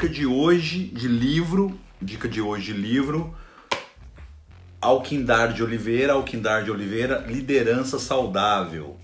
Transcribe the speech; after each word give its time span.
dica 0.00 0.08
de 0.08 0.24
hoje 0.24 0.84
de 0.86 1.06
livro, 1.06 1.78
dica 2.00 2.26
de 2.26 2.40
hoje 2.40 2.72
de 2.72 2.80
livro, 2.80 3.36
Alquindar 4.80 5.52
de 5.52 5.62
Oliveira, 5.62 6.14
Alquindar 6.14 6.64
de 6.64 6.70
Oliveira, 6.70 7.26
Liderança 7.28 7.98
Saudável. 7.98 8.96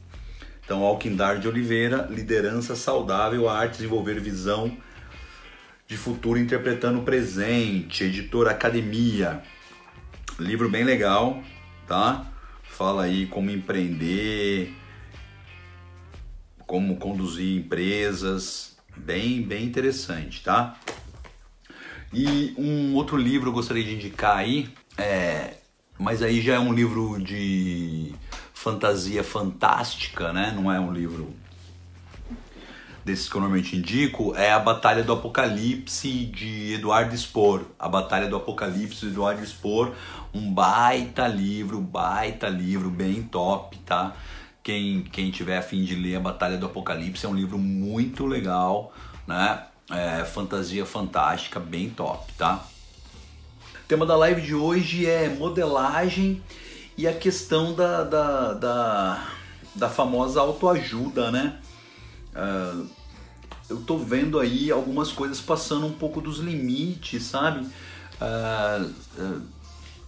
Então, 0.64 0.82
Alquindar 0.82 1.38
de 1.38 1.46
Oliveira, 1.46 2.09
Liderança 2.11 2.74
Saudável, 2.74 3.46
a 3.46 3.59
arte 3.59 3.73
de 3.73 3.77
desenvolver 3.80 4.19
visão 4.20 4.74
de 5.87 5.98
futuro 5.98 6.38
interpretando 6.38 7.01
o 7.01 7.02
presente, 7.02 8.05
editora 8.05 8.52
Academia. 8.52 9.42
Livro 10.38 10.70
bem 10.70 10.83
legal, 10.83 11.42
tá? 11.87 12.27
Fala 12.62 13.02
aí 13.02 13.27
como 13.27 13.51
empreender, 13.51 14.73
como 16.66 16.97
conduzir 16.97 17.55
empresas, 17.55 18.76
bem, 18.96 19.42
bem 19.42 19.64
interessante, 19.64 20.42
tá? 20.42 20.77
E 22.12 22.54
um 22.56 22.95
outro 22.95 23.16
livro 23.16 23.50
eu 23.50 23.52
gostaria 23.52 23.84
de 23.84 23.95
indicar 23.95 24.37
aí, 24.37 24.68
é, 24.96 25.54
mas 25.98 26.23
aí 26.23 26.41
já 26.41 26.54
é 26.54 26.59
um 26.59 26.73
livro 26.73 27.23
de 27.23 28.14
fantasia 28.54 29.23
fantástica, 29.23 30.32
né? 30.32 30.52
Não 30.54 30.73
é 30.73 30.80
um 30.80 30.92
livro 30.92 31.34
desses 33.04 33.28
que 33.28 33.37
eu 33.37 33.40
normalmente 33.40 33.77
indico, 33.77 34.34
é 34.34 34.51
a 34.51 34.59
Batalha 34.59 35.04
do 35.04 35.12
Apocalipse 35.12 36.26
de 36.26 36.74
Eduardo 36.74 37.16
Spohr. 37.16 37.62
A 37.78 37.88
Batalha 37.88 38.26
do 38.26 38.34
Apocalipse 38.34 39.02
de 39.02 39.12
Eduardo 39.12 39.46
Spohr, 39.46 39.92
um 40.34 40.52
baita 40.52 41.28
livro, 41.28 41.80
baita 41.80 42.48
livro, 42.48 42.90
bem 42.90 43.23
top, 43.23 43.78
tá? 43.78 44.12
Quem, 44.66 45.02
quem 45.12 45.30
tiver 45.30 45.59
afim 45.59 45.84
de 45.84 45.95
ler 45.95 46.16
a 46.16 46.20
Batalha 46.20 46.59
do 46.59 46.66
Apocalipse 46.66 47.24
é 47.24 47.29
um 47.29 47.34
livro 47.37 47.57
muito 47.57 48.27
legal, 48.27 48.93
né? 49.24 49.63
É, 49.88 50.24
fantasia 50.24 50.85
fantástica, 50.85 51.60
bem 51.60 51.88
top, 51.88 52.32
tá? 52.32 52.66
O 53.77 53.87
tema 53.87 54.05
da 54.05 54.16
live 54.16 54.43
de 54.43 54.57
hoje 54.57 55.07
é 55.07 55.29
modelagem 55.29 56.43
e 56.99 57.07
a 57.07 57.13
questão 57.13 57.74
da, 57.74 58.02
da, 58.02 58.55
da, 58.55 59.29
da 59.73 59.88
famosa 59.88 60.40
autoajuda, 60.40 61.30
né? 61.30 61.60
Uh, 62.35 62.88
eu 63.71 63.77
tô 63.83 63.96
vendo 63.96 64.41
aí 64.41 64.72
algumas 64.72 65.12
coisas 65.12 65.41
passando 65.41 65.87
um 65.87 65.93
pouco 65.93 66.21
dos 66.21 66.38
limites, 66.38 67.22
sabe? 67.22 67.65
Uh, 68.21 68.93
uh, 69.16 69.43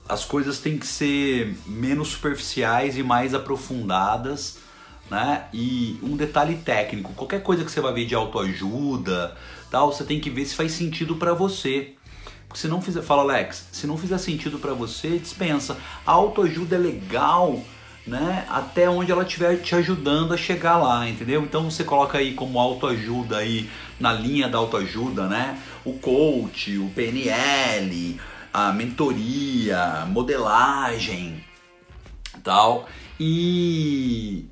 as 0.08 0.24
coisas 0.24 0.58
têm 0.58 0.78
que 0.78 0.86
ser 0.86 1.54
menos 1.66 2.08
superficiais 2.08 2.96
e 2.96 3.02
mais 3.02 3.34
aprofundadas, 3.34 4.58
né? 5.10 5.44
E 5.52 5.98
um 6.02 6.16
detalhe 6.16 6.56
técnico, 6.56 7.12
qualquer 7.12 7.42
coisa 7.42 7.64
que 7.64 7.70
você 7.70 7.80
vai 7.80 7.92
ver 7.92 8.06
de 8.06 8.14
autoajuda, 8.14 9.36
tal, 9.70 9.92
você 9.92 10.04
tem 10.04 10.18
que 10.18 10.30
ver 10.30 10.46
se 10.46 10.54
faz 10.54 10.72
sentido 10.72 11.16
para 11.16 11.34
você. 11.34 11.94
Porque 12.46 12.60
se 12.60 12.68
não 12.68 12.80
fizer, 12.80 13.02
fala 13.02 13.22
Alex, 13.22 13.68
se 13.70 13.86
não 13.86 13.98
fizer 13.98 14.16
sentido 14.16 14.58
para 14.58 14.72
você, 14.72 15.18
dispensa. 15.18 15.76
A 16.06 16.12
autoajuda 16.12 16.76
é 16.76 16.78
legal, 16.78 17.62
né? 18.06 18.46
Até 18.48 18.88
onde 18.88 19.12
ela 19.12 19.22
estiver 19.22 19.56
te 19.56 19.74
ajudando 19.74 20.32
a 20.32 20.36
chegar 20.36 20.78
lá, 20.78 21.06
entendeu? 21.06 21.42
Então 21.42 21.70
você 21.70 21.84
coloca 21.84 22.16
aí 22.16 22.32
como 22.32 22.58
autoajuda 22.58 23.36
aí 23.36 23.68
na 24.00 24.14
linha 24.14 24.48
da 24.48 24.56
autoajuda, 24.56 25.26
né? 25.26 25.60
O 25.84 25.92
coach, 25.94 26.78
o 26.78 26.88
PNL, 26.90 28.18
a 28.58 28.72
mentoria, 28.72 30.06
modelagem, 30.06 31.44
tal. 32.42 32.88
E 33.20 34.46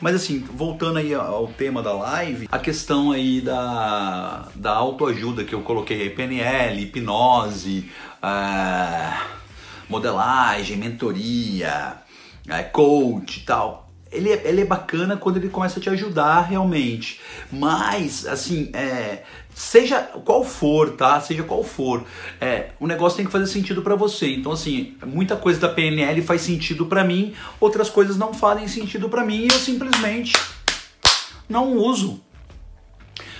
mas 0.00 0.16
assim, 0.16 0.40
voltando 0.40 0.98
aí 0.98 1.14
ao 1.14 1.46
tema 1.46 1.80
da 1.80 1.92
live, 1.92 2.48
a 2.50 2.58
questão 2.58 3.12
aí 3.12 3.40
da, 3.40 4.48
da 4.56 4.72
autoajuda 4.72 5.44
que 5.44 5.54
eu 5.54 5.62
coloquei 5.62 6.02
aí, 6.02 6.10
PNL, 6.10 6.82
hipnose, 6.82 7.88
uh, 8.20 9.24
modelagem, 9.88 10.76
mentoria, 10.76 11.98
uh, 12.48 12.72
coach 12.72 13.38
e 13.38 13.44
tal. 13.44 13.92
Ele 14.10 14.30
é, 14.30 14.42
ele 14.44 14.62
é 14.62 14.64
bacana 14.64 15.16
quando 15.16 15.36
ele 15.36 15.48
começa 15.48 15.78
a 15.78 15.82
te 15.82 15.88
ajudar 15.88 16.42
realmente. 16.42 17.20
Mas, 17.50 18.26
assim, 18.26 18.70
é, 18.74 19.22
seja 19.54 20.00
qual 20.00 20.44
for, 20.44 20.90
tá? 20.90 21.20
Seja 21.20 21.42
qual 21.42 21.62
for, 21.62 22.04
é, 22.40 22.70
o 22.80 22.86
negócio 22.86 23.16
tem 23.16 23.26
que 23.26 23.32
fazer 23.32 23.46
sentido 23.46 23.82
para 23.82 23.94
você. 23.94 24.34
Então, 24.34 24.52
assim, 24.52 24.96
muita 25.04 25.36
coisa 25.36 25.60
da 25.60 25.68
PNL 25.68 26.22
faz 26.22 26.42
sentido 26.42 26.86
para 26.86 27.04
mim, 27.04 27.34
outras 27.60 27.90
coisas 27.90 28.16
não 28.16 28.32
fazem 28.32 28.68
sentido 28.68 29.08
para 29.08 29.24
mim 29.24 29.42
e 29.42 29.48
eu 29.48 29.58
simplesmente 29.58 30.34
não 31.48 31.76
uso. 31.76 32.20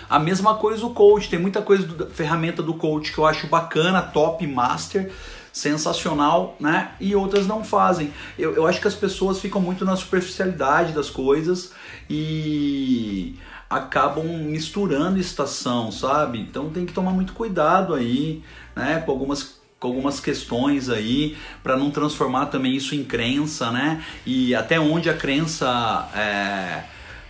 A 0.09 0.19
mesma 0.19 0.57
coisa 0.57 0.85
o 0.85 0.91
coach, 0.91 1.31
tem 1.31 1.39
muita 1.39 1.63
coisa 1.63 1.87
da 1.87 2.07
ferramenta 2.07 2.63
do 2.63 2.75
coach 2.75 3.13
que 3.13 3.19
eu 3.19 3.25
acho 3.25 3.47
bacana, 3.47 4.03
top, 4.03 4.47
master, 4.47 5.11
sensacional, 5.51 6.55
né? 6.61 6.93
E 7.01 7.17
outras 7.17 7.47
não 7.47 7.65
fazem. 7.65 8.13
Eu, 8.39 8.55
eu 8.55 8.67
acho 8.67 8.79
que 8.79 8.89
as 8.89 8.95
pessoas 8.95 9.39
ficam 9.41 9.61
muito 9.61 9.87
na 9.87 9.97
superficialidade 9.97 10.93
das 10.93 11.09
coisas 11.09 11.73
e 12.11 13.37
acabam 13.73 14.25
misturando 14.25 15.19
estação, 15.19 15.91
sabe? 15.91 16.39
Então 16.39 16.71
tem 16.71 16.87
que 16.87 16.93
tomar 16.93 17.13
muito 17.13 17.33
cuidado 17.33 17.95
aí, 17.95 18.43
né? 18.77 19.03
Com 19.05 19.13
algumas 19.13 19.61
com 19.81 19.89
algumas 19.89 20.21
questões 20.21 20.89
aí 20.89 21.37
para 21.61 21.77
não 21.77 21.91
transformar 21.91 22.47
também 22.47 22.77
isso 22.77 22.95
em 22.95 23.03
crença, 23.03 23.73
né? 23.73 24.05
E 24.25 24.55
até 24.55 24.79
onde 24.79 25.11
a 25.11 25.17
crença 25.17 26.09
é, 26.15 26.85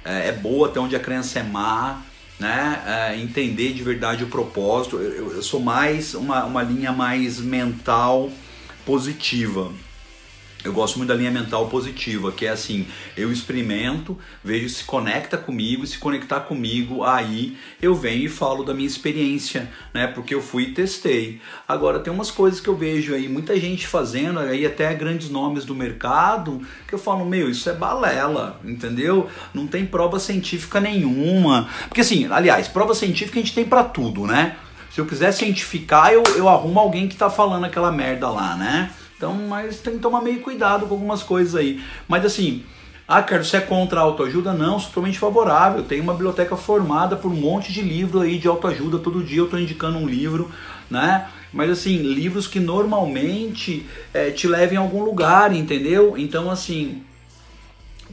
é, 0.04 0.28
é 0.28 0.32
boa, 0.32 0.68
até 0.68 0.78
onde 0.78 0.94
a 0.94 1.00
crença 1.00 1.38
é 1.38 1.42
má, 1.42 2.02
né? 2.38 2.82
É, 2.86 3.18
entender 3.18 3.72
de 3.72 3.82
verdade 3.82 4.24
o 4.24 4.26
propósito. 4.26 4.98
Eu, 4.98 5.32
eu 5.32 5.42
sou 5.42 5.60
mais 5.60 6.14
uma, 6.14 6.44
uma 6.44 6.62
linha 6.62 6.92
mais 6.92 7.40
mental 7.40 8.30
positiva. 8.84 9.72
Eu 10.64 10.72
gosto 10.72 10.96
muito 10.96 11.08
da 11.08 11.14
linha 11.16 11.30
mental 11.30 11.68
positiva, 11.68 12.30
que 12.30 12.46
é 12.46 12.50
assim, 12.50 12.86
eu 13.16 13.32
experimento, 13.32 14.16
vejo 14.44 14.68
se 14.68 14.84
conecta 14.84 15.36
comigo, 15.36 15.84
se 15.84 15.98
conectar 15.98 16.40
comigo, 16.40 17.02
aí 17.02 17.56
eu 17.80 17.96
venho 17.96 18.26
e 18.26 18.28
falo 18.28 18.62
da 18.62 18.72
minha 18.72 18.86
experiência, 18.86 19.68
né? 19.92 20.06
Porque 20.06 20.32
eu 20.32 20.40
fui 20.40 20.64
e 20.64 20.72
testei. 20.72 21.40
Agora 21.66 21.98
tem 21.98 22.12
umas 22.12 22.30
coisas 22.30 22.60
que 22.60 22.68
eu 22.68 22.76
vejo 22.76 23.12
aí, 23.12 23.28
muita 23.28 23.58
gente 23.58 23.88
fazendo, 23.88 24.38
aí 24.38 24.64
até 24.64 24.94
grandes 24.94 25.28
nomes 25.28 25.64
do 25.64 25.74
mercado, 25.74 26.60
que 26.86 26.94
eu 26.94 26.98
falo, 26.98 27.24
meu, 27.24 27.50
isso 27.50 27.68
é 27.68 27.72
balela, 27.72 28.60
entendeu? 28.64 29.28
Não 29.52 29.66
tem 29.66 29.84
prova 29.84 30.20
científica 30.20 30.80
nenhuma. 30.80 31.68
Porque 31.88 32.02
assim, 32.02 32.28
aliás, 32.30 32.68
prova 32.68 32.94
científica 32.94 33.40
a 33.40 33.42
gente 33.42 33.54
tem 33.54 33.64
para 33.64 33.82
tudo, 33.82 34.28
né? 34.28 34.56
Se 34.92 35.00
eu 35.00 35.06
quiser 35.06 35.32
cientificar, 35.32 36.12
eu, 36.12 36.22
eu 36.36 36.48
arrumo 36.48 36.78
alguém 36.78 37.08
que 37.08 37.16
tá 37.16 37.30
falando 37.30 37.64
aquela 37.64 37.90
merda 37.90 38.28
lá, 38.28 38.54
né? 38.56 38.90
Então, 39.22 39.34
mas 39.34 39.78
tem 39.78 39.92
que 39.92 39.98
tomar 40.00 40.20
meio 40.20 40.40
cuidado 40.40 40.84
com 40.84 40.94
algumas 40.94 41.22
coisas 41.22 41.54
aí. 41.54 41.80
Mas 42.08 42.24
assim, 42.24 42.64
ah, 43.06 43.22
Carlos, 43.22 43.50
você 43.50 43.58
é 43.58 43.60
contra 43.60 44.00
a 44.00 44.02
autoajuda? 44.02 44.52
Não, 44.52 44.80
sou 44.80 44.88
totalmente 44.88 45.16
favorável. 45.16 45.84
Tenho 45.84 46.02
uma 46.02 46.12
biblioteca 46.12 46.56
formada 46.56 47.14
por 47.14 47.30
um 47.30 47.36
monte 47.36 47.72
de 47.72 47.82
livro 47.82 48.20
aí 48.20 48.36
de 48.36 48.48
autoajuda. 48.48 48.98
Todo 48.98 49.22
dia 49.22 49.38
eu 49.38 49.44
estou 49.44 49.60
indicando 49.60 49.96
um 49.96 50.08
livro, 50.08 50.50
né? 50.90 51.28
Mas 51.52 51.70
assim, 51.70 51.98
livros 51.98 52.48
que 52.48 52.58
normalmente 52.58 53.86
é, 54.12 54.32
te 54.32 54.48
levem 54.48 54.76
a 54.76 54.80
algum 54.80 55.04
lugar, 55.04 55.54
entendeu? 55.54 56.18
Então, 56.18 56.50
assim, 56.50 57.04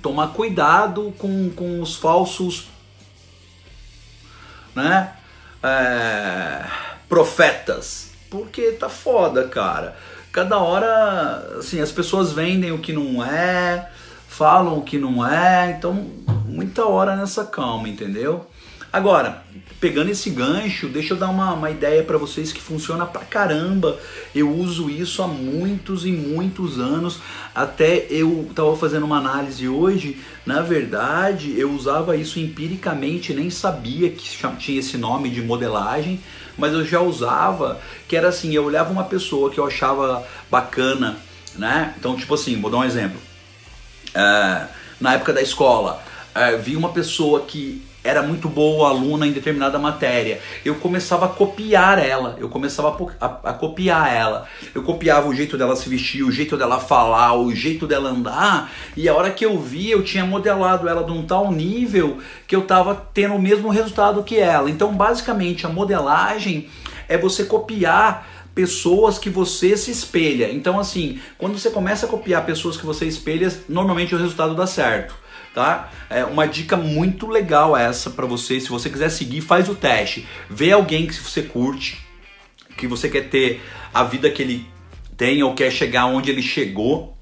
tomar 0.03 0.27
cuidado 0.27 1.11
com, 1.17 1.49
com 1.49 1.81
os 1.81 1.95
falsos, 1.95 2.67
né? 4.75 5.11
É, 5.63 6.65
profetas. 7.07 8.11
Porque 8.29 8.73
tá 8.73 8.89
foda, 8.89 9.47
cara 9.47 9.97
cada 10.31 10.57
hora, 10.57 11.57
assim, 11.59 11.81
as 11.81 11.91
pessoas 11.91 12.31
vendem 12.31 12.71
o 12.71 12.79
que 12.79 12.93
não 12.93 13.23
é, 13.23 13.89
falam 14.27 14.77
o 14.77 14.81
que 14.81 14.97
não 14.97 15.25
é, 15.25 15.71
então 15.71 15.93
muita 16.45 16.85
hora 16.85 17.15
nessa 17.15 17.45
calma, 17.45 17.87
entendeu? 17.89 18.45
Agora, 18.91 19.43
pegando 19.79 20.09
esse 20.09 20.29
gancho, 20.29 20.87
deixa 20.87 21.13
eu 21.13 21.17
dar 21.17 21.29
uma, 21.29 21.53
uma 21.53 21.69
ideia 21.69 22.03
para 22.03 22.17
vocês 22.17 22.51
que 22.51 22.59
funciona 22.59 23.05
pra 23.05 23.21
caramba. 23.21 23.99
Eu 24.33 24.51
uso 24.51 24.89
isso 24.89 25.21
há 25.21 25.27
muitos 25.27 26.05
e 26.05 26.11
muitos 26.11 26.79
anos. 26.79 27.19
Até 27.53 28.07
eu 28.09 28.49
tava 28.55 28.75
fazendo 28.75 29.05
uma 29.05 29.17
análise 29.17 29.67
hoje. 29.67 30.17
Na 30.45 30.61
verdade, 30.61 31.57
eu 31.57 31.71
usava 31.71 32.17
isso 32.17 32.39
empiricamente, 32.39 33.33
nem 33.33 33.49
sabia 33.49 34.09
que 34.09 34.37
tinha 34.57 34.79
esse 34.79 34.97
nome 34.97 35.29
de 35.29 35.41
modelagem 35.41 36.19
mas 36.59 36.73
eu 36.73 36.85
já 36.85 36.99
usava, 36.99 37.79
que 38.07 38.15
era 38.15 38.27
assim, 38.27 38.53
eu 38.53 38.65
olhava 38.65 38.91
uma 38.91 39.05
pessoa 39.05 39.49
que 39.49 39.57
eu 39.57 39.65
achava 39.65 40.27
bacana, 40.51 41.17
né? 41.55 41.95
Então, 41.97 42.15
tipo 42.15 42.33
assim, 42.35 42.59
vou 42.59 42.69
dar 42.69 42.77
um 42.79 42.83
exemplo. 42.83 43.19
É, 44.13 44.67
na 44.99 45.13
época 45.13 45.31
da 45.31 45.41
escola, 45.41 46.03
é, 46.35 46.57
vi 46.57 46.75
uma 46.75 46.89
pessoa 46.89 47.41
que 47.41 47.81
era 48.03 48.21
muito 48.21 48.47
boa 48.47 48.89
aluna 48.89 49.27
em 49.27 49.31
determinada 49.31 49.77
matéria, 49.77 50.39
eu 50.63 50.75
começava 50.75 51.25
a 51.25 51.29
copiar 51.29 51.99
ela, 51.99 52.37
eu 52.39 52.47
começava 52.47 52.89
a, 53.19 53.25
a, 53.25 53.49
a, 53.49 53.53
copiar 53.53 54.13
ela. 54.13 54.47
Eu 54.73 54.83
copiava 54.83 55.27
o 55.27 55.35
jeito 55.35 55.57
dela 55.57 55.75
se 55.75 55.89
vestir, 55.89 56.23
o 56.23 56.31
jeito 56.31 56.55
dela 56.55 56.79
falar, 56.79 57.33
o 57.35 57.53
jeito 57.53 57.85
dela 57.85 58.09
andar, 58.09 58.71
e 58.95 59.09
a 59.09 59.13
hora 59.13 59.31
que 59.31 59.45
eu 59.45 59.59
vi, 59.59 59.91
eu 59.91 60.03
tinha 60.03 60.25
modelado 60.25 60.87
ela 60.87 61.03
de 61.03 61.11
um 61.11 61.25
tal 61.25 61.51
nível 61.51 62.19
que 62.47 62.55
eu 62.55 62.61
estava 62.61 62.95
tendo 63.13 63.35
o 63.35 63.41
mesmo 63.41 63.69
resultado 63.69 64.23
que 64.23 64.37
ela. 64.37 64.69
Então, 64.69 64.93
basicamente, 64.93 65.65
a 65.65 65.69
modelagem 65.69 66.69
é 67.07 67.17
você 67.17 67.43
copiar 67.43 68.27
pessoas 68.55 69.17
que 69.17 69.29
você 69.29 69.75
se 69.75 69.91
espelha. 69.91 70.51
Então, 70.51 70.79
assim, 70.79 71.19
quando 71.37 71.57
você 71.57 71.69
começa 71.69 72.05
a 72.05 72.09
copiar 72.09 72.45
pessoas 72.45 72.77
que 72.77 72.85
você 72.85 73.05
espelha, 73.05 73.51
normalmente 73.67 74.15
o 74.15 74.17
resultado 74.17 74.55
dá 74.55 74.65
certo 74.65 75.18
tá? 75.53 75.89
É 76.09 76.23
uma 76.25 76.47
dica 76.47 76.77
muito 76.77 77.27
legal 77.27 77.75
essa 77.75 78.09
para 78.09 78.25
você. 78.25 78.59
Se 78.59 78.69
você 78.69 78.89
quiser 78.89 79.09
seguir, 79.09 79.41
faz 79.41 79.69
o 79.69 79.75
teste. 79.75 80.27
Vê 80.49 80.71
alguém 80.71 81.07
que 81.07 81.13
você 81.13 81.41
curte, 81.43 81.99
que 82.77 82.87
você 82.87 83.09
quer 83.09 83.29
ter 83.29 83.61
a 83.93 84.03
vida 84.03 84.29
que 84.29 84.41
ele 84.41 84.65
tem 85.17 85.43
ou 85.43 85.53
quer 85.53 85.71
chegar 85.71 86.05
onde 86.05 86.31
ele 86.31 86.41
chegou 86.41 87.17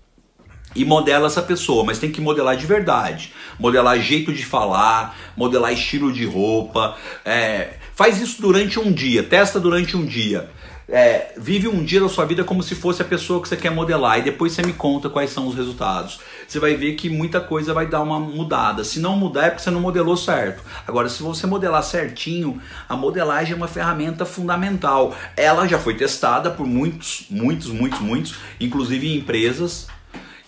e 0.75 0.85
modela 0.85 1.25
essa 1.25 1.41
pessoa, 1.41 1.83
mas 1.83 1.97
tem 1.97 2.12
que 2.12 2.21
modelar 2.21 2.56
de 2.56 2.65
verdade. 2.68 3.33
Modelar 3.59 4.00
jeito 4.00 4.31
de 4.31 4.45
falar, 4.45 5.18
modelar 5.35 5.74
estilo 5.74 6.13
de 6.13 6.25
roupa. 6.25 6.95
É, 7.25 7.77
faz 7.95 8.21
isso 8.21 8.39
durante 8.41 8.79
um 8.79 8.91
dia, 8.91 9.24
testa 9.24 9.59
durante 9.59 9.97
um 9.97 10.06
dia. 10.06 10.50
É, 10.89 11.34
vive 11.36 11.68
um 11.68 11.84
dia 11.84 12.00
da 12.00 12.07
sua 12.07 12.24
vida 12.24 12.45
como 12.45 12.63
se 12.63 12.74
fosse 12.74 13.01
a 13.01 13.06
pessoa 13.06 13.42
que 13.42 13.50
você 13.50 13.57
quer 13.57 13.69
modelar 13.69 14.19
e 14.19 14.22
depois 14.22 14.54
você 14.54 14.62
me 14.62 14.72
conta 14.72 15.10
quais 15.10 15.31
são 15.31 15.45
os 15.45 15.54
resultados. 15.54 16.22
Você 16.48 16.60
vai 16.60 16.75
ver 16.75 16.94
que 16.94 17.10
muita 17.10 17.42
coisa 17.42 17.74
vai 17.74 17.86
dar 17.86 18.01
uma 18.01 18.19
mudada. 18.19 18.86
Se 18.86 19.00
não 19.00 19.18
mudar 19.18 19.48
é 19.48 19.50
porque 19.50 19.63
você 19.63 19.69
não 19.69 19.81
modelou 19.81 20.16
certo. 20.16 20.63
Agora, 20.88 21.10
se 21.10 21.22
você 21.22 21.45
modelar 21.45 21.84
certinho, 21.84 22.62
a 22.88 22.95
modelagem 22.95 23.54
é 23.54 23.56
uma 23.56 23.68
ferramenta 23.68 24.25
fundamental. 24.25 25.13
Ela 25.36 25.68
já 25.68 25.78
foi 25.78 25.95
testada 25.95 26.51
por 26.51 26.66
muitos, 26.66 27.25
muitos, 27.30 27.68
muitos, 27.68 28.00
muitos, 28.00 28.36
inclusive 28.60 29.07
em 29.07 29.18
empresas. 29.18 29.88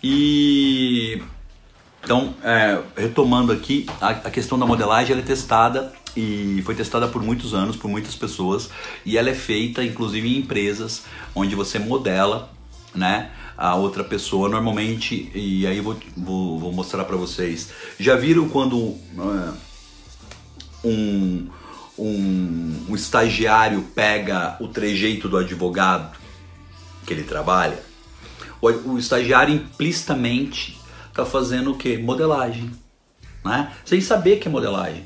E 0.02 1.22
então, 2.04 2.34
é, 2.44 2.80
retomando 2.96 3.52
aqui, 3.52 3.86
a, 4.00 4.10
a, 4.10 4.32
questão 4.32 4.58
da 4.58 4.66
modelagem 4.66 5.12
ela 5.12 5.22
é 5.22 5.26
testada 5.26 5.92
e 6.16 6.62
foi 6.66 6.76
testada 6.76 7.08
por 7.08 7.22
muitos 7.22 7.54
anos, 7.54 7.76
por 7.76 7.90
muitas 7.90 8.16
pessoas, 8.16 8.70
e 9.06 9.18
ela 9.18 9.30
é 9.30 9.36
feita 9.36 9.84
inclusive 9.84 10.28
em 10.28 10.40
empresas 10.40 11.04
onde 11.36 11.56
você 11.56 11.80
modela, 11.80 12.52
né? 12.94 13.32
A 13.58 13.76
outra 13.76 14.04
pessoa 14.04 14.48
normalmente, 14.48 15.30
e 15.36 15.68
aí 15.68 15.82
vou, 15.82 15.98
vou, 16.16 16.60
vou 16.60 16.72
mostrar 16.72 17.04
para 17.04 17.18
vocês. 17.18 17.70
Já 18.00 18.16
viram 18.16 18.48
quando 18.48 18.96
é, 19.18 20.88
um, 20.88 21.48
um, 21.98 22.86
um 22.90 22.96
estagiário 22.96 23.82
pega 23.94 24.56
o 24.62 24.68
trejeito 24.70 25.28
do 25.28 25.38
advogado 25.38 26.18
que 27.06 27.14
ele 27.14 27.24
trabalha? 27.24 27.84
O, 28.62 28.68
o 28.68 28.98
estagiário 28.98 29.54
implicitamente 29.54 30.80
está 31.10 31.26
fazendo 31.26 31.72
o 31.72 31.78
que? 31.78 31.98
Modelagem, 31.98 32.72
né? 33.44 33.74
Sem 33.84 34.00
saber 34.00 34.40
que 34.40 34.48
é 34.48 34.52
modelagem. 34.52 35.06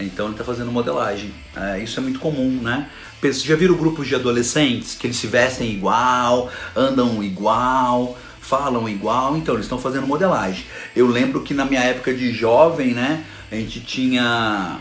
Então 0.00 0.26
ele 0.26 0.34
está 0.34 0.44
fazendo 0.44 0.72
modelagem. 0.72 1.32
É, 1.54 1.78
isso 1.82 1.98
é 1.98 2.02
muito 2.02 2.18
comum, 2.18 2.60
né? 2.62 2.88
Já 3.22 3.54
viram 3.54 3.74
grupos 3.74 4.08
de 4.08 4.14
adolescentes 4.14 4.94
que 4.94 5.06
eles 5.06 5.16
se 5.16 5.26
vestem 5.26 5.70
igual, 5.70 6.50
andam 6.74 7.22
igual, 7.22 8.16
falam 8.40 8.88
igual, 8.88 9.36
então 9.36 9.54
eles 9.54 9.66
estão 9.66 9.78
fazendo 9.78 10.06
modelagem. 10.06 10.64
Eu 10.96 11.06
lembro 11.06 11.42
que 11.42 11.52
na 11.52 11.64
minha 11.64 11.82
época 11.82 12.12
de 12.14 12.32
jovem, 12.32 12.94
né, 12.94 13.24
a 13.52 13.54
gente 13.54 13.80
tinha 13.80 14.80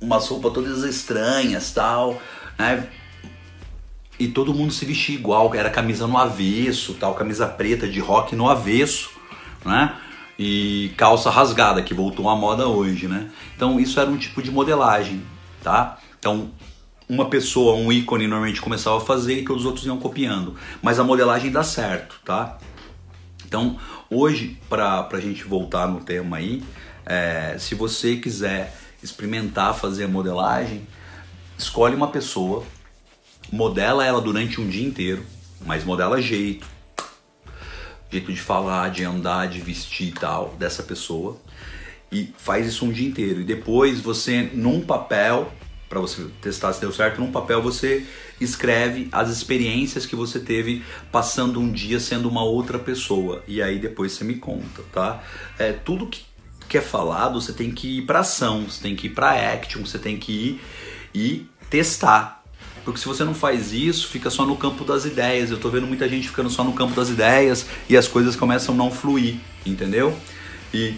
umas 0.00 0.26
roupas 0.26 0.52
todas 0.52 0.82
estranhas, 0.82 1.70
tal, 1.70 2.20
né? 2.58 2.88
E 4.18 4.26
todo 4.26 4.52
mundo 4.52 4.72
se 4.72 4.84
vestia 4.84 5.14
igual, 5.14 5.54
era 5.54 5.70
camisa 5.70 6.06
no 6.06 6.18
avesso, 6.18 6.94
tal, 6.94 7.14
camisa 7.14 7.46
preta 7.46 7.86
de 7.86 8.00
rock 8.00 8.34
no 8.34 8.48
avesso, 8.48 9.10
né? 9.64 9.94
E 10.38 10.92
calça 10.96 11.30
rasgada, 11.30 11.82
que 11.82 11.92
voltou 11.92 12.28
à 12.28 12.36
moda 12.36 12.68
hoje, 12.68 13.08
né? 13.08 13.30
Então 13.56 13.80
isso 13.80 13.98
era 13.98 14.08
um 14.08 14.16
tipo 14.16 14.40
de 14.40 14.50
modelagem, 14.50 15.22
tá? 15.62 15.98
Então 16.18 16.50
uma 17.08 17.30
pessoa, 17.30 17.74
um 17.74 17.90
ícone 17.90 18.26
normalmente 18.26 18.60
começava 18.60 18.98
a 18.98 19.00
fazer 19.00 19.40
e 19.40 19.44
todos 19.44 19.62
os 19.62 19.66
outros 19.66 19.86
iam 19.86 19.98
copiando. 19.98 20.54
Mas 20.82 21.00
a 21.00 21.04
modelagem 21.04 21.50
dá 21.50 21.64
certo, 21.64 22.20
tá? 22.24 22.58
Então, 23.46 23.78
hoje, 24.10 24.58
para 24.68 25.08
a 25.10 25.20
gente 25.20 25.42
voltar 25.44 25.88
no 25.88 26.00
tema 26.00 26.36
aí, 26.36 26.62
é, 27.06 27.56
se 27.58 27.74
você 27.74 28.16
quiser 28.16 28.76
experimentar 29.02 29.74
fazer 29.74 30.04
a 30.04 30.08
modelagem, 30.08 30.86
escolhe 31.56 31.94
uma 31.94 32.08
pessoa, 32.08 32.62
modela 33.50 34.04
ela 34.04 34.20
durante 34.20 34.60
um 34.60 34.68
dia 34.68 34.86
inteiro, 34.86 35.24
mas 35.64 35.82
modela 35.82 36.20
jeito, 36.20 36.66
jeito 38.10 38.32
de 38.32 38.40
falar, 38.40 38.90
de 38.90 39.04
andar, 39.04 39.48
de 39.48 39.60
vestir 39.60 40.08
e 40.08 40.12
tal 40.12 40.54
dessa 40.58 40.82
pessoa 40.82 41.38
e 42.10 42.32
faz 42.36 42.66
isso 42.66 42.84
um 42.84 42.92
dia 42.92 43.06
inteiro. 43.06 43.40
E 43.40 43.44
depois 43.44 44.00
você, 44.00 44.50
num 44.52 44.80
papel, 44.80 45.52
para 45.88 46.00
você 46.00 46.26
testar 46.40 46.72
se 46.72 46.80
deu 46.80 46.92
certo, 46.92 47.20
num 47.20 47.32
papel 47.32 47.62
você 47.62 48.04
escreve 48.40 49.08
as 49.10 49.30
experiências 49.30 50.06
que 50.06 50.14
você 50.14 50.38
teve 50.38 50.82
passando 51.10 51.60
um 51.60 51.70
dia 51.70 51.98
sendo 51.98 52.28
uma 52.28 52.42
outra 52.42 52.78
pessoa. 52.78 53.42
E 53.46 53.62
aí 53.62 53.78
depois 53.78 54.12
você 54.12 54.24
me 54.24 54.36
conta, 54.36 54.82
tá? 54.92 55.22
É, 55.58 55.72
tudo 55.72 56.06
que, 56.06 56.22
que 56.68 56.78
é 56.78 56.82
falado, 56.82 57.40
você 57.40 57.52
tem 57.52 57.70
que 57.70 57.98
ir 57.98 58.02
para 58.02 58.20
ação, 58.20 58.64
você 58.64 58.82
tem 58.82 58.94
que 58.94 59.06
ir 59.06 59.10
para 59.10 59.52
action, 59.52 59.84
você 59.84 59.98
tem 59.98 60.18
que 60.18 60.32
ir 60.32 60.60
e 61.14 61.46
testar. 61.70 62.37
Porque 62.84 63.00
se 63.00 63.06
você 63.06 63.24
não 63.24 63.34
faz 63.34 63.72
isso, 63.72 64.08
fica 64.08 64.30
só 64.30 64.44
no 64.44 64.56
campo 64.56 64.84
das 64.84 65.04
ideias. 65.04 65.50
Eu 65.50 65.58
tô 65.58 65.68
vendo 65.68 65.86
muita 65.86 66.08
gente 66.08 66.28
ficando 66.28 66.50
só 66.50 66.64
no 66.64 66.72
campo 66.72 66.94
das 66.94 67.08
ideias 67.08 67.66
e 67.88 67.96
as 67.96 68.08
coisas 68.08 68.36
começam 68.36 68.74
a 68.74 68.78
não 68.78 68.90
fluir, 68.90 69.36
entendeu? 69.64 70.16
E 70.72 70.94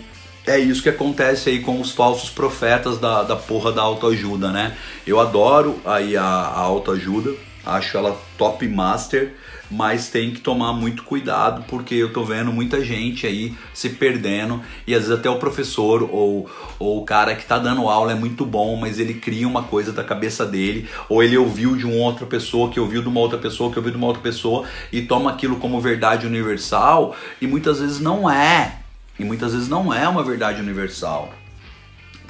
é 0.47 0.59
isso 0.59 0.83
que 0.83 0.89
acontece 0.89 1.51
aí 1.51 1.61
com 1.61 1.81
os 1.81 1.93
falsos 1.93 2.31
profetas 2.31 2.99
da, 2.99 3.23
da 3.23 3.37
porra 3.37 3.73
da 3.73 3.83
autoajuda, 3.83 4.51
né? 4.51 4.77
Eu 5.07 5.21
adoro 5.21 5.81
aí 5.85 6.17
a, 6.17 6.25
a 6.25 6.61
autoajuda, 6.61 7.35
acho 7.71 7.97
ela 7.97 8.21
top 8.37 8.67
master, 8.67 9.35
mas 9.71 10.09
tem 10.09 10.33
que 10.33 10.41
tomar 10.41 10.73
muito 10.73 11.05
cuidado 11.05 11.65
porque 11.69 11.95
eu 11.95 12.13
tô 12.13 12.25
vendo 12.25 12.53
muita 12.53 12.85
gente 12.85 13.27
aí 13.27 13.55
se 13.73 13.91
perdendo 13.91 14.61
e 14.87 14.95
às 14.95 15.03
vezes 15.03 15.19
até 15.19 15.31
o 15.31 15.39
professor 15.39 16.03
ou, 16.03 16.51
ou 16.79 17.01
o 17.01 17.05
cara 17.05 17.37
que 17.37 17.45
tá 17.45 17.59
dando 17.59 17.89
aula 17.89 18.13
é 18.13 18.15
muito 18.15 18.45
bom, 18.45 18.77
mas 18.77 18.99
ele 18.99 19.15
cria 19.15 19.47
uma 19.47 19.63
coisa 19.63 19.93
da 19.93 20.03
cabeça 20.03 20.45
dele, 20.45 20.89
ou 21.09 21.23
ele 21.23 21.39
ouviu 21.39 21.77
de 21.77 21.87
uma 21.87 22.05
outra 22.05 22.27
pessoa, 22.27 22.71
que 22.71 22.81
ouviu 22.81 23.03
de 23.03 23.09
uma 23.09 23.21
outra 23.21 23.39
pessoa, 23.39 23.71
que 23.71 23.79
ouviu 23.79 23.93
de 23.93 23.99
uma 23.99 24.07
outra 24.09 24.23
pessoa 24.23 24.65
e 24.93 25.03
toma 25.03 25.31
aquilo 25.31 25.57
como 25.57 25.81
verdade 25.81 26.27
universal 26.27 27.15
e 27.41 27.47
muitas 27.47 27.81
vezes 27.81 28.01
não 28.01 28.29
é 28.29 28.81
e 29.19 29.25
muitas 29.25 29.53
vezes 29.53 29.69
não 29.69 29.93
é 29.93 30.09
uma 30.09 30.25
verdade 30.25 30.61
universal. 30.61 31.40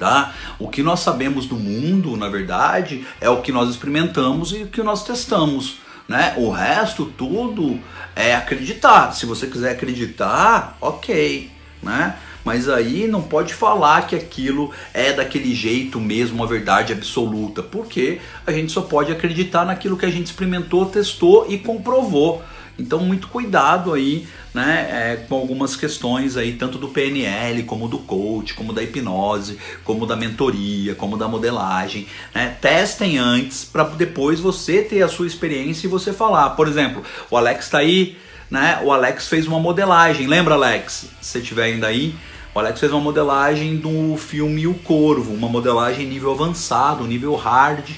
Tá? 0.01 0.33
O 0.57 0.67
que 0.67 0.81
nós 0.81 1.01
sabemos 1.01 1.45
do 1.45 1.55
mundo, 1.55 2.17
na 2.17 2.27
verdade, 2.27 3.05
é 3.21 3.29
o 3.29 3.39
que 3.39 3.51
nós 3.51 3.69
experimentamos 3.69 4.51
e 4.51 4.63
o 4.63 4.67
que 4.67 4.81
nós 4.81 5.03
testamos. 5.03 5.75
Né? 6.07 6.33
O 6.37 6.49
resto 6.49 7.05
tudo 7.05 7.79
é 8.15 8.33
acreditar. 8.33 9.11
Se 9.11 9.27
você 9.27 9.45
quiser 9.45 9.73
acreditar, 9.73 10.75
ok. 10.81 11.51
Né? 11.83 12.15
Mas 12.43 12.67
aí 12.67 13.05
não 13.05 13.21
pode 13.21 13.53
falar 13.53 14.07
que 14.07 14.15
aquilo 14.15 14.71
é 14.91 15.13
daquele 15.13 15.53
jeito 15.53 15.99
mesmo, 15.99 16.37
uma 16.37 16.47
verdade 16.47 16.93
absoluta, 16.93 17.61
porque 17.61 18.19
a 18.47 18.51
gente 18.51 18.71
só 18.71 18.81
pode 18.81 19.11
acreditar 19.11 19.65
naquilo 19.67 19.95
que 19.95 20.07
a 20.07 20.11
gente 20.11 20.25
experimentou, 20.25 20.87
testou 20.87 21.45
e 21.47 21.59
comprovou. 21.59 22.41
Então, 22.79 22.99
muito 22.99 23.27
cuidado 23.27 23.93
aí 23.93 24.27
né, 24.53 24.87
é, 24.89 25.15
com 25.27 25.35
algumas 25.35 25.75
questões 25.75 26.35
aí, 26.35 26.53
tanto 26.53 26.77
do 26.77 26.89
PNL, 26.89 27.63
como 27.63 27.87
do 27.87 27.99
coach, 27.99 28.53
como 28.53 28.73
da 28.73 28.83
hipnose, 28.83 29.57
como 29.83 30.05
da 30.05 30.15
mentoria, 30.15 30.93
como 30.95 31.17
da 31.17 31.27
modelagem. 31.27 32.07
Né? 32.33 32.55
Testem 32.59 33.17
antes 33.17 33.63
para 33.63 33.83
depois 33.83 34.39
você 34.39 34.81
ter 34.81 35.01
a 35.01 35.07
sua 35.07 35.27
experiência 35.27 35.87
e 35.87 35.89
você 35.89 36.11
falar. 36.11 36.51
Por 36.51 36.67
exemplo, 36.67 37.03
o 37.29 37.37
Alex 37.37 37.65
está 37.65 37.77
aí, 37.79 38.17
né? 38.49 38.81
O 38.83 38.91
Alex 38.91 39.27
fez 39.27 39.47
uma 39.47 39.59
modelagem. 39.59 40.27
Lembra, 40.27 40.55
Alex? 40.55 41.07
Se 41.21 41.31
você 41.31 41.39
estiver 41.39 41.63
ainda 41.63 41.87
aí, 41.87 42.13
o 42.53 42.59
Alex 42.59 42.79
fez 42.79 42.91
uma 42.91 42.99
modelagem 42.99 43.77
do 43.77 44.17
filme 44.17 44.67
O 44.67 44.73
Corvo, 44.73 45.33
uma 45.33 45.47
modelagem 45.47 46.05
nível 46.05 46.31
avançado, 46.31 47.05
nível 47.05 47.35
hard, 47.35 47.89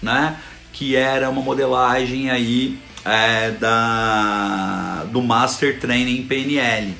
né? 0.00 0.36
Que 0.72 0.94
era 0.94 1.28
uma 1.28 1.42
modelagem 1.42 2.30
aí 2.30 2.78
é, 3.06 3.52
da, 3.52 5.04
do 5.12 5.22
Master 5.22 5.78
Training 5.78 6.24
PNL. 6.24 6.94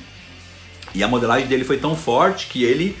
E 0.95 1.03
a 1.03 1.07
modelagem 1.07 1.47
dele 1.47 1.63
foi 1.63 1.77
tão 1.77 1.95
forte 1.95 2.47
que 2.47 2.63
ele 2.63 2.97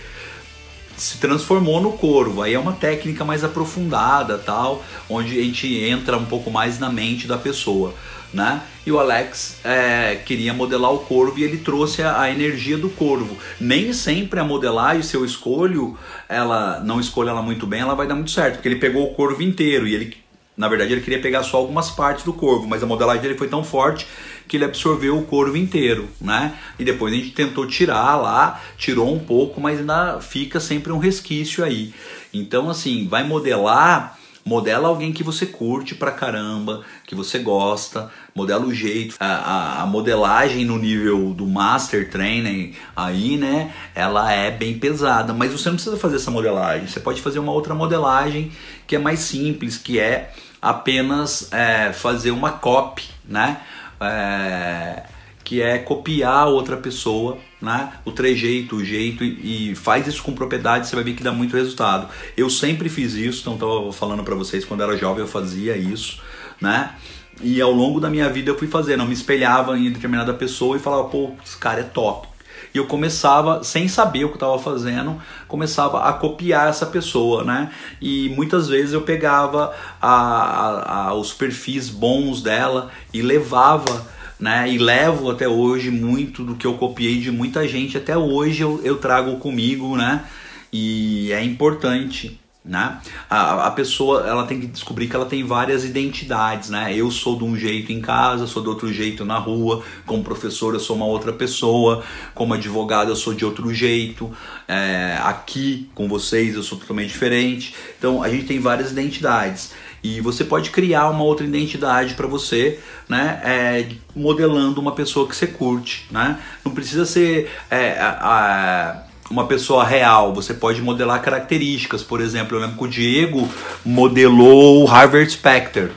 se 0.97 1.19
transformou 1.19 1.79
no 1.79 1.93
corvo. 1.93 2.41
Aí 2.41 2.53
é 2.53 2.59
uma 2.59 2.73
técnica 2.73 3.23
mais 3.23 3.43
aprofundada, 3.43 4.37
tal, 4.37 4.83
onde 5.09 5.39
a 5.39 5.43
gente 5.43 5.73
entra 5.85 6.17
um 6.17 6.25
pouco 6.25 6.51
mais 6.51 6.79
na 6.79 6.89
mente 6.89 7.27
da 7.27 7.37
pessoa. 7.37 7.93
né? 8.33 8.61
E 8.85 8.91
o 8.91 8.99
Alex 8.99 9.59
é, 9.63 10.15
queria 10.25 10.53
modelar 10.53 10.93
o 10.93 10.99
corvo 10.99 11.39
e 11.39 11.43
ele 11.43 11.57
trouxe 11.57 12.03
a, 12.03 12.21
a, 12.21 12.31
energia 12.31 12.77
do 12.77 12.89
corvo. 12.89 13.37
Nem 13.59 13.93
sempre 13.93 14.39
a 14.39 14.43
modelagem, 14.43 15.01
se 15.01 15.15
eu 15.15 15.23
escolho, 15.23 15.97
ela 16.27 16.81
não 16.81 16.99
escolho 16.99 17.29
ela 17.29 17.41
muito 17.41 17.65
bem, 17.65 17.81
ela 17.81 17.95
vai 17.95 18.05
dar 18.05 18.15
muito 18.15 18.31
certo, 18.31 18.55
porque 18.55 18.67
ele 18.67 18.79
pegou 18.79 19.09
o 19.09 19.13
corvo 19.13 19.41
inteiro 19.41 19.87
e 19.87 19.95
ele, 19.95 20.17
na 20.57 20.67
verdade, 20.67 20.91
ele 20.91 21.01
queria 21.01 21.21
pegar 21.21 21.43
só 21.43 21.57
algumas 21.57 21.91
partes 21.91 22.25
do 22.25 22.33
corvo, 22.33 22.67
mas 22.67 22.81
a 22.81 22.87
modelagem 22.87 23.21
dele 23.21 23.37
foi 23.37 23.47
tão 23.47 23.63
forte 23.63 24.07
que 24.47 24.57
ele 24.57 24.65
absorveu 24.65 25.15
o 25.15 25.23
corvo 25.23 25.55
inteiro, 25.55 26.09
né? 26.19 26.57
E 26.79 26.83
depois 26.83 27.13
a 27.13 27.15
gente 27.15 27.31
tentou 27.31 27.67
tirar 27.67 28.15
lá, 28.15 28.59
tirou 28.75 29.13
um 29.13 29.19
pouco, 29.19 29.61
mas 29.61 29.79
ainda 29.79 30.19
fica 30.19 30.59
sempre 30.59 30.91
um 30.91 30.97
resquício 30.97 31.63
aí. 31.63 31.93
Então, 32.33 32.69
assim, 32.69 33.07
vai 33.07 33.23
modelar 33.23 34.16
modela 34.47 34.87
alguém 34.87 35.11
que 35.11 35.23
você 35.23 35.45
curte 35.45 35.93
pra 35.93 36.09
caramba, 36.09 36.81
que 37.05 37.13
você 37.13 37.37
gosta, 37.37 38.09
modela 38.33 38.65
o 38.65 38.73
jeito. 38.73 39.15
A, 39.19 39.25
a, 39.25 39.81
a, 39.83 39.85
modelagem 39.85 40.63
no 40.63 40.77
nível 40.77 41.33
do 41.33 41.45
Master 41.45 42.09
Training 42.09 42.73
aí, 42.95 43.35
né, 43.35 43.73
ela 43.93 44.31
é 44.31 44.49
bem 44.49 44.79
pesada, 44.79 45.33
mas 45.33 45.51
você 45.51 45.67
não 45.67 45.75
precisa 45.75 45.97
fazer 45.97 46.15
essa 46.15 46.31
modelagem, 46.31 46.87
você 46.87 46.99
pode 46.99 47.21
fazer 47.21 47.39
uma 47.39 47.51
outra 47.51 47.75
modelagem 47.75 48.51
que 48.87 48.95
é 48.95 48.99
mais 48.99 49.19
simples, 49.19 49.77
que 49.77 49.99
é 49.99 50.31
apenas 50.61 51.51
é, 51.51 51.91
fazer 51.91 52.31
uma 52.31 52.51
copy, 52.53 53.03
né, 53.25 53.59
é, 53.99 55.03
que 55.47 55.61
é 55.61 55.77
copiar 55.77 56.49
outra 56.49 56.75
pessoa 56.75 57.37
né? 57.61 57.93
o 58.03 58.11
trejeito, 58.11 58.75
o 58.75 58.83
jeito 58.83 59.23
e, 59.23 59.71
e, 59.71 59.75
faz 59.75 60.05
isso 60.05 60.21
com 60.21 60.33
propriedade, 60.33 60.87
você 60.87 60.93
vai 60.93 61.05
ver 61.05 61.13
que 61.13 61.23
dá 61.23 61.31
muito 61.31 61.55
resultado. 61.55 62.09
Eu 62.35 62.49
sempre 62.49 62.89
fiz 62.89 63.13
isso, 63.13 63.39
então 63.39 63.53
estava 63.53 63.93
falando 63.93 64.25
para 64.25 64.35
vocês 64.35 64.65
quando 64.65 64.83
era 64.83 64.97
jovem 64.97 65.21
eu 65.21 65.27
fazia 65.27 65.77
isso, 65.77 66.21
né? 66.59 66.93
E 67.41 67.61
ao 67.61 67.71
longo 67.71 68.01
da 68.01 68.09
minha 68.09 68.27
vida 68.29 68.51
eu 68.51 68.57
fui 68.57 68.67
fazendo, 68.67 69.03
eu 69.03 69.07
me 69.07 69.13
espelhava 69.13 69.77
em 69.79 69.89
determinada 69.89 70.33
pessoa 70.33 70.75
e 70.75 70.81
falava, 70.81 71.05
pô, 71.05 71.31
esse 71.41 71.57
cara 71.57 71.79
é 71.79 71.83
top. 71.83 72.27
E 72.73 72.77
eu 72.77 72.85
começava, 72.85 73.63
sem 73.63 73.87
saber 73.87 74.25
o 74.25 74.29
que 74.29 74.35
estava 74.35 74.59
fazendo, 74.59 75.17
começava 75.47 76.09
a 76.09 76.11
copiar 76.11 76.67
essa 76.67 76.85
pessoa, 76.85 77.45
né? 77.45 77.71
E 78.01 78.27
muitas 78.35 78.67
vezes 78.67 78.91
eu 78.91 79.01
pegava 79.01 79.73
a, 80.01 80.11
a, 80.11 81.07
a, 81.07 81.13
os 81.13 81.31
perfis 81.31 81.89
bons 81.89 82.41
dela 82.41 82.91
e 83.13 83.21
levava 83.21 84.16
né? 84.39 84.69
E 84.69 84.77
levo 84.77 85.31
até 85.31 85.47
hoje 85.47 85.89
muito 85.89 86.43
do 86.43 86.55
que 86.55 86.65
eu 86.65 86.75
copiei 86.75 87.19
de 87.19 87.31
muita 87.31 87.67
gente, 87.67 87.97
até 87.97 88.17
hoje 88.17 88.61
eu, 88.61 88.81
eu 88.83 88.97
trago 88.97 89.37
comigo, 89.37 89.95
né? 89.95 90.25
E 90.71 91.31
é 91.31 91.43
importante, 91.43 92.39
né? 92.63 92.99
A, 93.29 93.67
a 93.67 93.71
pessoa 93.71 94.27
ela 94.27 94.45
tem 94.45 94.59
que 94.59 94.67
descobrir 94.67 95.07
que 95.07 95.15
ela 95.15 95.25
tem 95.25 95.43
várias 95.43 95.85
identidades, 95.85 96.69
né? 96.69 96.93
Eu 96.93 97.09
sou 97.09 97.37
de 97.37 97.43
um 97.43 97.55
jeito 97.55 97.91
em 97.91 98.01
casa, 98.01 98.45
sou 98.45 98.61
de 98.61 98.69
outro 98.69 98.91
jeito 98.91 99.23
na 99.23 99.37
rua, 99.37 99.83
como 100.05 100.23
professor 100.23 100.73
eu 100.73 100.79
sou 100.79 100.95
uma 100.95 101.05
outra 101.05 101.31
pessoa, 101.31 102.03
como 102.35 102.53
advogado 102.53 103.09
eu 103.09 103.15
sou 103.15 103.33
de 103.33 103.45
outro 103.45 103.73
jeito, 103.73 104.31
é, 104.67 105.17
aqui 105.23 105.89
com 105.95 106.07
vocês 106.07 106.55
eu 106.55 106.63
sou 106.63 106.77
totalmente 106.77 107.09
diferente. 107.09 107.73
Então 107.97 108.21
a 108.21 108.29
gente 108.29 108.45
tem 108.45 108.59
várias 108.59 108.91
identidades. 108.91 109.71
E 110.03 110.21
você 110.21 110.43
pode 110.43 110.69
criar 110.69 111.09
uma 111.09 111.23
outra 111.23 111.45
identidade 111.45 112.13
para 112.13 112.27
você, 112.27 112.79
né? 113.09 113.41
É, 113.43 113.87
modelando 114.15 114.79
uma 114.79 114.91
pessoa 114.91 115.27
que 115.27 115.35
você 115.35 115.47
curte, 115.47 116.07
né? 116.11 116.39
Não 116.63 116.73
precisa 116.73 117.05
ser 117.05 117.51
é, 117.69 117.97
a, 117.99 119.03
uma 119.29 119.45
pessoa 119.47 119.83
real, 119.83 120.33
você 120.33 120.53
pode 120.53 120.81
modelar 120.81 121.21
características. 121.21 122.03
Por 122.03 122.21
exemplo, 122.21 122.55
eu 122.55 122.61
lembro 122.61 122.77
que 122.77 122.83
o 122.83 122.87
Diego 122.87 123.47
modelou 123.83 124.83
o 124.83 124.85
Harvard 124.85 125.29
Specter 125.31 125.91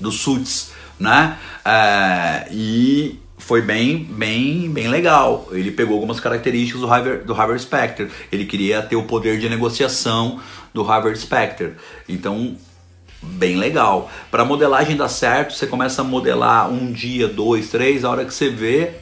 do 0.00 0.10
Suits, 0.10 0.72
né? 0.98 1.36
É, 1.64 2.48
e 2.50 3.18
foi 3.38 3.62
bem, 3.62 4.02
bem, 4.04 4.70
bem 4.70 4.88
legal. 4.88 5.48
Ele 5.52 5.70
pegou 5.70 5.94
algumas 5.94 6.18
características 6.18 6.80
do 6.80 6.86
Harvard, 6.86 7.24
do 7.24 7.32
Harvard 7.32 7.62
Specter. 7.62 8.10
Ele 8.32 8.44
queria 8.44 8.82
ter 8.82 8.96
o 8.96 9.04
poder 9.04 9.38
de 9.38 9.48
negociação 9.48 10.40
do 10.74 10.82
Harvard 10.82 11.18
Specter. 11.18 11.76
Então 12.08 12.56
bem 13.22 13.56
legal. 13.56 14.10
Para 14.30 14.44
modelagem 14.44 14.96
dar 14.96 15.08
certo, 15.08 15.54
você 15.54 15.66
começa 15.66 16.02
a 16.02 16.04
modelar 16.04 16.70
um 16.70 16.92
dia, 16.92 17.28
dois, 17.28 17.70
três, 17.70 18.04
a 18.04 18.10
hora 18.10 18.24
que 18.24 18.34
você 18.34 18.48
vê, 18.48 18.94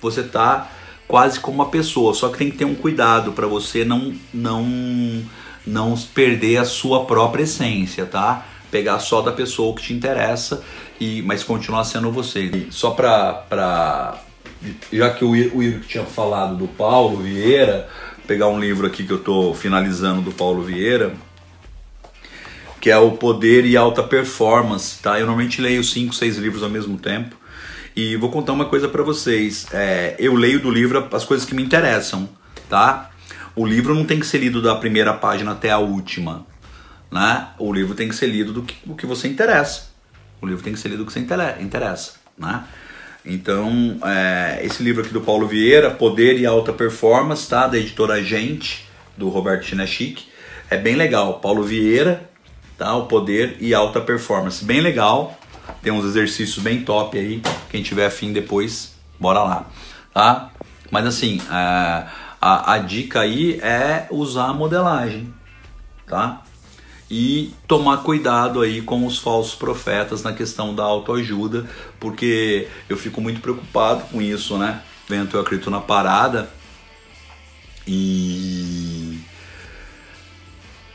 você 0.00 0.22
tá 0.22 0.70
quase 1.08 1.40
como 1.40 1.56
uma 1.56 1.68
pessoa. 1.68 2.14
Só 2.14 2.28
que 2.28 2.38
tem 2.38 2.50
que 2.50 2.56
ter 2.56 2.64
um 2.64 2.74
cuidado 2.74 3.32
para 3.32 3.46
você 3.46 3.84
não 3.84 4.14
não 4.32 5.22
não 5.64 5.94
perder 6.14 6.56
a 6.56 6.64
sua 6.64 7.04
própria 7.04 7.44
essência, 7.44 8.06
tá? 8.06 8.46
Pegar 8.70 8.98
só 8.98 9.20
da 9.20 9.30
pessoa 9.30 9.74
que 9.76 9.82
te 9.82 9.92
interessa 9.92 10.62
e 11.00 11.22
mas 11.22 11.44
continuar 11.44 11.84
sendo 11.84 12.10
você. 12.10 12.44
E 12.44 12.68
só 12.70 12.90
para 12.90 13.32
para 13.48 14.22
já 14.92 15.10
que 15.10 15.24
o 15.24 15.34
Igor 15.34 15.80
tinha 15.80 16.04
falado 16.04 16.56
do 16.56 16.68
Paulo 16.68 17.18
Vieira, 17.18 17.88
pegar 18.26 18.48
um 18.48 18.58
livro 18.58 18.86
aqui 18.86 19.04
que 19.04 19.12
eu 19.12 19.18
tô 19.18 19.52
finalizando 19.54 20.22
do 20.22 20.32
Paulo 20.32 20.62
Vieira, 20.62 21.12
que 22.82 22.90
é 22.90 22.98
o 22.98 23.12
Poder 23.12 23.64
e 23.64 23.76
Alta 23.76 24.02
Performance, 24.02 25.00
tá? 25.00 25.12
Eu 25.12 25.24
normalmente 25.26 25.62
leio 25.62 25.84
cinco, 25.84 26.12
seis 26.12 26.36
livros 26.36 26.64
ao 26.64 26.68
mesmo 26.68 26.98
tempo. 26.98 27.36
E 27.94 28.16
vou 28.16 28.28
contar 28.28 28.52
uma 28.52 28.64
coisa 28.64 28.88
para 28.88 29.04
vocês. 29.04 29.68
É, 29.72 30.16
eu 30.18 30.34
leio 30.34 30.58
do 30.58 30.68
livro 30.68 31.08
as 31.12 31.24
coisas 31.24 31.46
que 31.46 31.54
me 31.54 31.62
interessam, 31.62 32.28
tá? 32.68 33.12
O 33.54 33.64
livro 33.64 33.94
não 33.94 34.04
tem 34.04 34.18
que 34.18 34.26
ser 34.26 34.38
lido 34.38 34.60
da 34.60 34.74
primeira 34.74 35.12
página 35.12 35.52
até 35.52 35.70
a 35.70 35.78
última, 35.78 36.44
né? 37.08 37.50
O 37.56 37.72
livro 37.72 37.94
tem 37.94 38.08
que 38.08 38.16
ser 38.16 38.26
lido 38.26 38.52
do 38.52 38.64
que, 38.64 38.74
do 38.84 38.96
que 38.96 39.06
você 39.06 39.28
interessa. 39.28 39.92
O 40.40 40.46
livro 40.48 40.64
tem 40.64 40.72
que 40.72 40.80
ser 40.80 40.88
lido 40.88 41.04
do 41.04 41.06
que 41.06 41.12
você 41.12 41.20
interessa, 41.20 42.14
né? 42.36 42.64
Então, 43.24 43.96
é, 44.04 44.58
esse 44.64 44.82
livro 44.82 45.02
aqui 45.02 45.12
do 45.12 45.20
Paulo 45.20 45.46
Vieira, 45.46 45.88
Poder 45.88 46.36
e 46.36 46.46
Alta 46.46 46.72
Performance, 46.72 47.48
tá? 47.48 47.68
Da 47.68 47.78
editora 47.78 48.20
Gente, 48.24 48.88
do 49.16 49.28
Roberto 49.28 49.66
Chinachic. 49.66 50.24
É 50.68 50.76
bem 50.76 50.96
legal. 50.96 51.38
Paulo 51.38 51.62
Vieira, 51.62 52.31
tá? 52.82 52.96
O 52.96 53.06
poder 53.06 53.56
e 53.60 53.72
alta 53.72 54.00
performance. 54.00 54.64
Bem 54.64 54.80
legal. 54.80 55.38
Tem 55.80 55.92
uns 55.92 56.04
exercícios 56.04 56.58
bem 56.58 56.84
top 56.84 57.16
aí. 57.16 57.40
Quem 57.70 57.80
tiver 57.80 58.06
afim 58.06 58.32
depois, 58.32 58.94
bora 59.20 59.40
lá, 59.44 59.66
tá? 60.12 60.50
Mas 60.90 61.06
assim, 61.06 61.40
a, 61.48 62.08
a, 62.40 62.74
a 62.74 62.78
dica 62.78 63.20
aí 63.20 63.60
é 63.60 64.08
usar 64.10 64.46
a 64.46 64.52
modelagem, 64.52 65.32
tá? 66.06 66.42
E 67.08 67.54
tomar 67.68 67.98
cuidado 67.98 68.60
aí 68.60 68.82
com 68.82 69.06
os 69.06 69.18
falsos 69.18 69.54
profetas 69.54 70.22
na 70.24 70.32
questão 70.32 70.74
da 70.74 70.82
autoajuda, 70.82 71.68
porque 72.00 72.66
eu 72.88 72.96
fico 72.96 73.20
muito 73.20 73.40
preocupado 73.40 74.02
com 74.10 74.20
isso, 74.20 74.58
né? 74.58 74.82
Vento, 75.08 75.36
eu 75.36 75.40
acredito 75.40 75.70
na 75.70 75.80
parada 75.80 76.50
e 77.86 78.91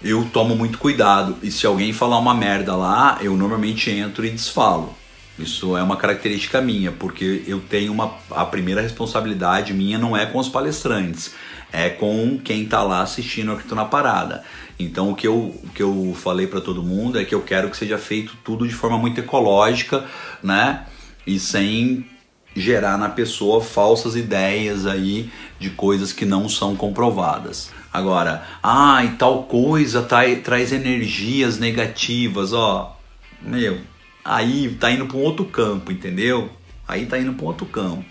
eu 0.07 0.25
tomo 0.31 0.55
muito 0.55 0.77
cuidado. 0.77 1.35
E 1.43 1.51
se 1.51 1.65
alguém 1.65 1.91
falar 1.91 2.17
uma 2.17 2.33
merda 2.33 2.75
lá, 2.75 3.17
eu 3.21 3.35
normalmente 3.35 3.91
entro 3.91 4.25
e 4.25 4.29
desfalo. 4.29 4.95
Isso 5.37 5.77
é 5.77 5.83
uma 5.83 5.97
característica 5.97 6.61
minha, 6.61 6.91
porque 6.91 7.43
eu 7.45 7.59
tenho 7.59 7.91
uma. 7.91 8.15
A 8.31 8.45
primeira 8.45 8.81
responsabilidade 8.81 9.73
minha 9.73 9.99
não 9.99 10.17
é 10.17 10.25
com 10.25 10.39
os 10.39 10.49
palestrantes, 10.49 11.35
é 11.71 11.89
com 11.89 12.39
quem 12.43 12.63
está 12.63 12.81
lá 12.81 13.01
assistindo 13.01 13.51
aqui 13.51 13.75
na 13.75 13.85
parada. 13.85 14.43
Então 14.79 15.11
o 15.11 15.15
que 15.15 15.27
eu, 15.27 15.35
o 15.35 15.69
que 15.75 15.83
eu 15.83 16.15
falei 16.19 16.47
para 16.47 16.61
todo 16.61 16.81
mundo 16.81 17.19
é 17.19 17.25
que 17.25 17.35
eu 17.35 17.41
quero 17.41 17.69
que 17.69 17.77
seja 17.77 17.99
feito 17.99 18.35
tudo 18.43 18.67
de 18.67 18.73
forma 18.73 18.97
muito 18.97 19.19
ecológica, 19.19 20.05
né? 20.41 20.85
E 21.25 21.37
sem 21.39 22.07
gerar 22.55 22.97
na 22.97 23.09
pessoa 23.09 23.61
falsas 23.61 24.15
ideias 24.15 24.87
aí 24.87 25.29
de 25.59 25.69
coisas 25.69 26.11
que 26.11 26.25
não 26.25 26.49
são 26.49 26.75
comprovadas. 26.75 27.69
Agora, 27.97 28.43
ah, 28.61 29.03
e 29.03 29.09
tal 29.17 29.45
coisa 29.45 30.03
traz 30.03 30.71
energias 30.71 31.57
negativas, 31.57 32.53
ó. 32.53 32.95
Meu, 33.41 33.79
aí 34.23 34.69
tá 34.79 34.91
indo 34.91 35.07
para 35.07 35.17
um 35.17 35.21
outro 35.21 35.45
campo, 35.45 35.91
entendeu? 35.91 36.47
Aí 36.87 37.07
tá 37.07 37.17
indo 37.17 37.33
para 37.33 37.43
um 37.43 37.47
outro 37.47 37.65
campo. 37.65 38.05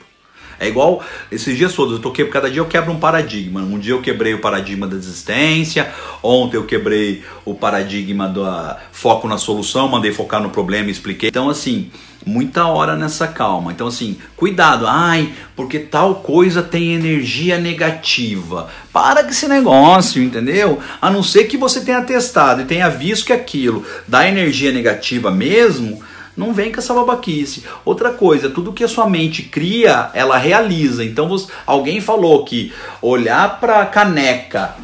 É 0.58 0.66
igual 0.66 1.04
esses 1.30 1.56
dias 1.56 1.72
todos, 1.72 1.92
eu 1.94 1.98
toquei, 2.00 2.24
cada 2.26 2.50
dia 2.50 2.58
eu 2.58 2.66
quebro 2.66 2.90
um 2.90 2.98
paradigma. 2.98 3.60
Um 3.60 3.78
dia 3.78 3.92
eu 3.92 4.02
quebrei 4.02 4.34
o 4.34 4.40
paradigma 4.40 4.88
da 4.88 4.96
existência, 4.96 5.88
ontem 6.20 6.56
eu 6.56 6.66
quebrei 6.66 7.22
o 7.44 7.54
paradigma 7.54 8.26
do 8.28 8.42
foco 8.90 9.28
na 9.28 9.38
solução, 9.38 9.86
mandei 9.86 10.12
focar 10.12 10.42
no 10.42 10.50
problema 10.50 10.88
e 10.88 10.90
expliquei. 10.90 11.28
Então, 11.28 11.48
assim, 11.48 11.92
muita 12.26 12.66
hora 12.66 12.96
nessa 12.96 13.28
calma. 13.28 13.70
Então, 13.70 13.86
assim, 13.86 14.18
cuidado, 14.36 14.84
ai, 14.86 15.32
porque 15.54 15.78
tal 15.78 16.16
coisa 16.16 16.60
tem 16.60 16.92
energia 16.92 17.56
negativa. 17.56 18.68
Para 18.92 19.22
com 19.22 19.30
esse 19.30 19.46
negócio, 19.46 20.20
entendeu? 20.20 20.80
A 21.00 21.08
não 21.08 21.22
ser 21.22 21.44
que 21.44 21.56
você 21.56 21.80
tenha 21.82 22.02
testado 22.02 22.62
e 22.62 22.66
tenha 22.66 22.88
visto 22.88 23.26
que 23.26 23.32
aquilo 23.32 23.84
dá 24.08 24.28
energia 24.28 24.72
negativa 24.72 25.30
mesmo 25.30 26.02
não 26.36 26.52
vem 26.52 26.70
com 26.70 26.80
essa 26.80 26.92
babaquice. 26.92 27.64
Outra 27.82 28.10
coisa, 28.10 28.50
tudo 28.50 28.72
que 28.72 28.84
a 28.84 28.88
sua 28.88 29.08
mente 29.08 29.42
cria, 29.44 30.10
ela 30.12 30.36
realiza. 30.36 31.02
Então, 31.02 31.28
você, 31.28 31.50
alguém 31.64 31.98
falou 32.00 32.44
que 32.44 32.74
olhar 33.00 33.58
para 33.58 33.80
a 33.80 33.86
caneca 33.86 34.74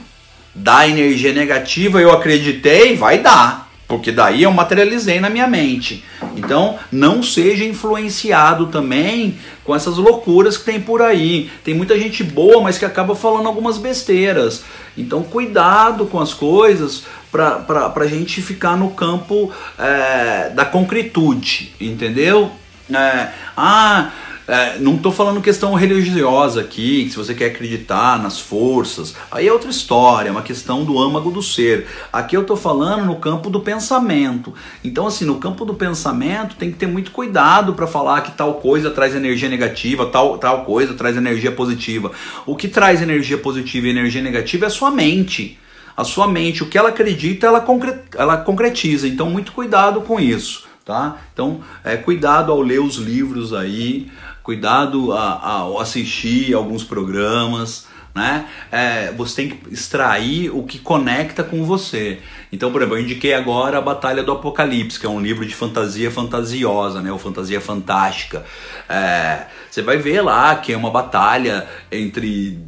dá 0.55 0.89
energia 0.89 1.33
negativa, 1.33 2.01
eu 2.01 2.11
acreditei, 2.11 2.97
vai 2.97 3.19
dar. 3.19 3.71
Porque 3.87 4.11
daí 4.11 4.43
eu 4.43 4.53
materializei 4.53 5.21
na 5.21 5.29
minha 5.29 5.47
mente. 5.47 6.05
Então, 6.37 6.79
não 6.91 7.23
seja 7.23 7.65
influenciado 7.65 8.67
também 8.67 9.39
com 9.65 9.77
essas 9.77 9.97
loucuras 9.97 10.57
que 10.57 10.65
tem 10.65 10.81
por 10.81 11.03
aí. 11.03 11.51
Tem 11.63 11.75
muita 11.75 11.99
gente 11.99 12.25
boa, 12.25 12.63
mas 12.63 12.79
que 12.79 12.85
acaba 12.85 13.15
falando 13.15 13.47
algumas 13.47 13.79
besteiras. 13.79 14.65
Então, 14.97 15.23
cuidado 15.23 16.07
com 16.07 16.19
as 16.19 16.33
coisas 16.33 17.05
para 17.31 17.93
a 17.95 18.07
gente 18.07 18.41
ficar 18.41 18.77
no 18.77 18.91
campo 18.91 19.53
é, 19.79 20.51
da 20.51 20.65
concretude, 20.65 21.73
entendeu? 21.81 22.51
É, 22.91 23.29
ah 23.57 24.11
é, 24.53 24.79
não 24.79 24.97
estou 24.97 25.11
falando 25.11 25.41
questão 25.41 25.73
religiosa 25.73 26.61
aqui, 26.61 27.09
se 27.09 27.17
você 27.17 27.33
quer 27.35 27.47
acreditar 27.47 28.23
nas 28.23 28.39
forças, 28.39 29.15
aí 29.31 29.49
é 29.49 29.53
outra 29.53 29.71
história, 29.71 30.29
é 30.29 30.31
uma 30.31 30.43
questão 30.43 30.85
do 30.85 30.99
âmago 30.99 31.31
do 31.31 31.43
ser. 31.43 31.87
Aqui 32.13 32.37
eu 32.37 32.43
estou 32.43 32.55
falando 32.55 33.07
no 33.07 33.17
campo 33.17 33.49
do 33.49 33.61
pensamento. 33.61 34.53
Então, 34.85 35.07
assim, 35.07 35.25
no 35.25 35.37
campo 35.37 35.65
do 35.65 35.73
pensamento 35.73 36.55
tem 36.57 36.71
que 36.71 36.77
ter 36.77 36.87
muito 36.87 37.13
cuidado 37.13 37.73
para 37.73 37.87
falar 37.87 38.21
que 38.21 38.33
tal 38.33 38.57
coisa 38.57 38.91
traz 38.91 39.15
energia 39.15 39.49
negativa, 39.49 40.05
tal, 40.05 40.37
tal 40.37 40.67
coisa 40.67 40.93
traz 40.93 41.17
energia 41.17 41.51
positiva. 41.51 42.13
O 42.45 42.55
que 42.55 42.69
traz 42.69 43.01
energia 43.01 43.39
positiva 43.39 43.87
e 43.87 43.91
energia 43.91 44.21
negativa 44.21 44.67
é 44.67 44.69
a 44.69 44.71
sua 44.71 44.91
mente. 44.91 45.59
A 45.97 46.05
sua 46.05 46.29
mente, 46.29 46.63
o 46.63 46.69
que 46.69 46.77
ela 46.77 46.91
acredita, 46.91 47.47
ela, 47.47 47.63
concre 47.63 47.95
ela 48.15 48.37
concretiza. 48.37 49.09
Então, 49.09 49.31
muito 49.31 49.53
cuidado 49.53 50.03
com 50.03 50.21
isso. 50.21 50.71
Tá? 50.85 51.17
Então, 51.33 51.61
é, 51.85 51.97
cuidado 51.97 52.51
ao 52.51 52.61
ler 52.61 52.81
os 52.81 52.97
livros 52.97 53.55
aí, 53.55 54.11
cuidado 54.43 55.13
ao 55.13 55.79
assistir 55.79 56.55
alguns 56.55 56.83
programas, 56.83 57.87
né? 58.15 58.47
É, 58.71 59.13
você 59.13 59.37
tem 59.37 59.51
que 59.51 59.73
extrair 59.73 60.51
o 60.51 60.63
que 60.65 60.79
conecta 60.79 61.43
com 61.43 61.65
você. 61.65 62.21
Então, 62.53 62.71
por 62.71 62.83
exemplo, 62.83 62.99
eu 62.99 63.03
indiquei 63.03 63.33
agora 63.33 63.79
a 63.79 63.81
Batalha 63.81 64.23
do 64.23 64.33
Apocalipse, 64.33 65.01
que 65.01 65.07
é 65.07 65.09
um 65.09 65.21
livro 65.21 65.47
de 65.47 65.55
fantasia 65.55 66.11
fantasiosa, 66.11 67.01
né? 67.01 67.11
Ou 67.11 67.19
fantasia 67.19 67.61
fantástica. 67.61 68.45
É, 68.89 69.47
você 69.71 69.81
vai 69.81 69.97
ver 69.97 70.21
lá 70.21 70.57
que 70.57 70.73
é 70.73 70.77
uma 70.77 70.91
batalha 70.91 71.67
entre 71.91 72.59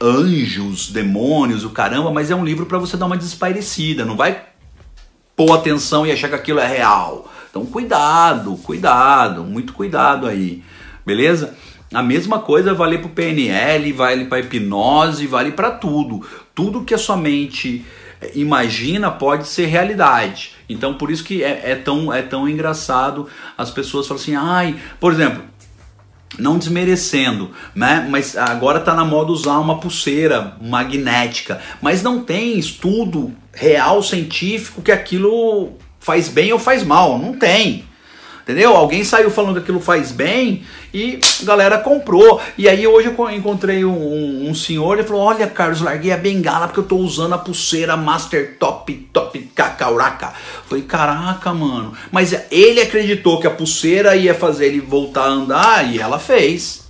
anjos, 0.00 0.90
demônios, 0.90 1.64
o 1.64 1.70
caramba, 1.70 2.10
mas 2.10 2.30
é 2.30 2.34
um 2.34 2.44
livro 2.44 2.66
para 2.66 2.78
você 2.78 2.96
dar 2.96 3.06
uma 3.06 3.16
desespairecida, 3.16 4.04
não 4.04 4.16
vai 4.16 4.42
pôr 5.36 5.52
atenção 5.52 6.04
e 6.06 6.12
achar 6.12 6.28
que 6.28 6.34
aquilo 6.34 6.58
é 6.58 6.66
real. 6.66 7.30
Então, 7.48 7.64
cuidado, 7.64 8.56
cuidado, 8.56 9.44
muito 9.44 9.72
cuidado 9.72 10.26
aí 10.26 10.62
beleza? 11.04 11.54
A 11.92 12.02
mesma 12.02 12.40
coisa 12.40 12.74
vale 12.74 12.98
para 12.98 13.06
o 13.06 13.10
PNL, 13.10 13.92
vale 13.92 14.24
para 14.24 14.40
hipnose, 14.40 15.26
vale 15.26 15.52
para 15.52 15.70
tudo. 15.70 16.26
Tudo 16.54 16.84
que 16.84 16.94
a 16.94 16.98
sua 16.98 17.16
mente 17.16 17.84
eh, 18.20 18.32
imagina 18.34 19.10
pode 19.10 19.46
ser 19.46 19.66
realidade. 19.66 20.52
Então 20.68 20.94
por 20.94 21.10
isso 21.10 21.22
que 21.22 21.44
é, 21.44 21.70
é, 21.70 21.74
tão, 21.76 22.12
é 22.12 22.22
tão 22.22 22.48
engraçado 22.48 23.28
as 23.56 23.70
pessoas 23.70 24.06
falam 24.06 24.20
assim, 24.20 24.34
ai, 24.34 24.76
por 24.98 25.12
exemplo, 25.12 25.44
não 26.38 26.58
desmerecendo, 26.58 27.50
né? 27.74 28.06
Mas 28.10 28.36
agora 28.36 28.78
está 28.78 28.94
na 28.94 29.04
moda 29.04 29.30
usar 29.30 29.58
uma 29.58 29.78
pulseira 29.78 30.56
magnética, 30.60 31.60
mas 31.80 32.02
não 32.02 32.22
tem 32.24 32.58
estudo 32.58 33.32
real 33.52 34.02
científico 34.02 34.82
que 34.82 34.90
aquilo 34.90 35.74
faz 36.00 36.28
bem 36.28 36.52
ou 36.52 36.58
faz 36.58 36.82
mal, 36.82 37.18
não 37.18 37.34
tem. 37.34 37.84
Entendeu? 38.44 38.76
Alguém 38.76 39.02
saiu 39.02 39.30
falando 39.30 39.54
que 39.54 39.62
aquilo 39.62 39.80
faz 39.80 40.12
bem 40.12 40.64
e 40.92 41.18
a 41.42 41.46
galera 41.46 41.78
comprou. 41.78 42.42
E 42.58 42.68
aí 42.68 42.86
hoje 42.86 43.08
eu 43.08 43.30
encontrei 43.30 43.86
um, 43.86 43.96
um, 43.96 44.50
um 44.50 44.54
senhor 44.54 44.98
e 44.98 45.02
falou: 45.02 45.22
Olha, 45.22 45.46
Carlos, 45.46 45.80
larguei 45.80 46.12
a 46.12 46.16
bengala 46.18 46.68
porque 46.68 46.80
eu 46.80 46.84
tô 46.84 46.98
usando 46.98 47.32
a 47.32 47.38
pulseira 47.38 47.96
Master 47.96 48.58
Top 48.58 48.92
Top 49.14 49.38
Cacauraca. 49.54 50.34
Falei, 50.68 50.84
caraca, 50.84 51.54
mano. 51.54 51.94
Mas 52.12 52.36
ele 52.50 52.82
acreditou 52.82 53.40
que 53.40 53.46
a 53.46 53.50
pulseira 53.50 54.14
ia 54.14 54.34
fazer 54.34 54.66
ele 54.66 54.80
voltar 54.80 55.24
a 55.24 55.30
andar 55.30 55.90
e 55.90 55.98
ela 55.98 56.18
fez. 56.18 56.84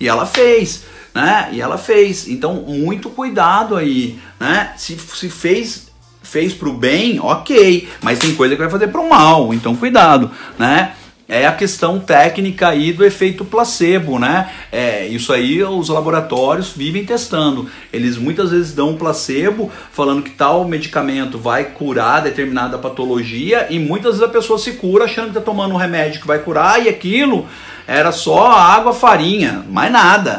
E 0.00 0.08
ela 0.08 0.24
fez. 0.24 0.84
Né? 1.14 1.50
E 1.52 1.60
ela 1.60 1.76
fez. 1.76 2.26
Então, 2.26 2.54
muito 2.54 3.10
cuidado 3.10 3.76
aí, 3.76 4.18
né? 4.40 4.72
Se, 4.78 4.96
se 4.96 5.28
fez 5.28 5.85
fez 6.26 6.52
para 6.52 6.68
o 6.68 6.72
bem, 6.72 7.20
ok, 7.20 7.88
mas 8.02 8.18
tem 8.18 8.34
coisa 8.34 8.54
que 8.54 8.60
vai 8.60 8.70
fazer 8.70 8.88
para 8.88 9.00
o 9.00 9.08
mal, 9.08 9.54
então 9.54 9.76
cuidado, 9.76 10.30
né? 10.58 10.92
É 11.28 11.44
a 11.44 11.52
questão 11.52 11.98
técnica 11.98 12.68
aí 12.68 12.92
do 12.92 13.04
efeito 13.04 13.44
placebo, 13.44 14.16
né? 14.16 14.48
É, 14.70 15.08
isso 15.08 15.32
aí 15.32 15.60
os 15.60 15.88
laboratórios 15.88 16.70
vivem 16.70 17.04
testando. 17.04 17.68
Eles 17.92 18.16
muitas 18.16 18.52
vezes 18.52 18.72
dão 18.72 18.90
um 18.90 18.96
placebo 18.96 19.68
falando 19.90 20.22
que 20.22 20.30
tal 20.30 20.64
medicamento 20.64 21.36
vai 21.36 21.64
curar 21.64 22.22
determinada 22.22 22.78
patologia 22.78 23.66
e 23.70 23.78
muitas 23.80 24.12
vezes 24.12 24.22
a 24.22 24.32
pessoa 24.32 24.56
se 24.56 24.74
cura 24.74 25.06
achando 25.06 25.32
que 25.32 25.38
está 25.38 25.40
tomando 25.40 25.74
um 25.74 25.78
remédio 25.78 26.20
que 26.20 26.28
vai 26.28 26.38
curar 26.38 26.84
e 26.84 26.88
aquilo 26.88 27.46
era 27.88 28.12
só 28.12 28.48
água, 28.52 28.92
farinha, 28.92 29.64
mais 29.68 29.90
nada 29.90 30.38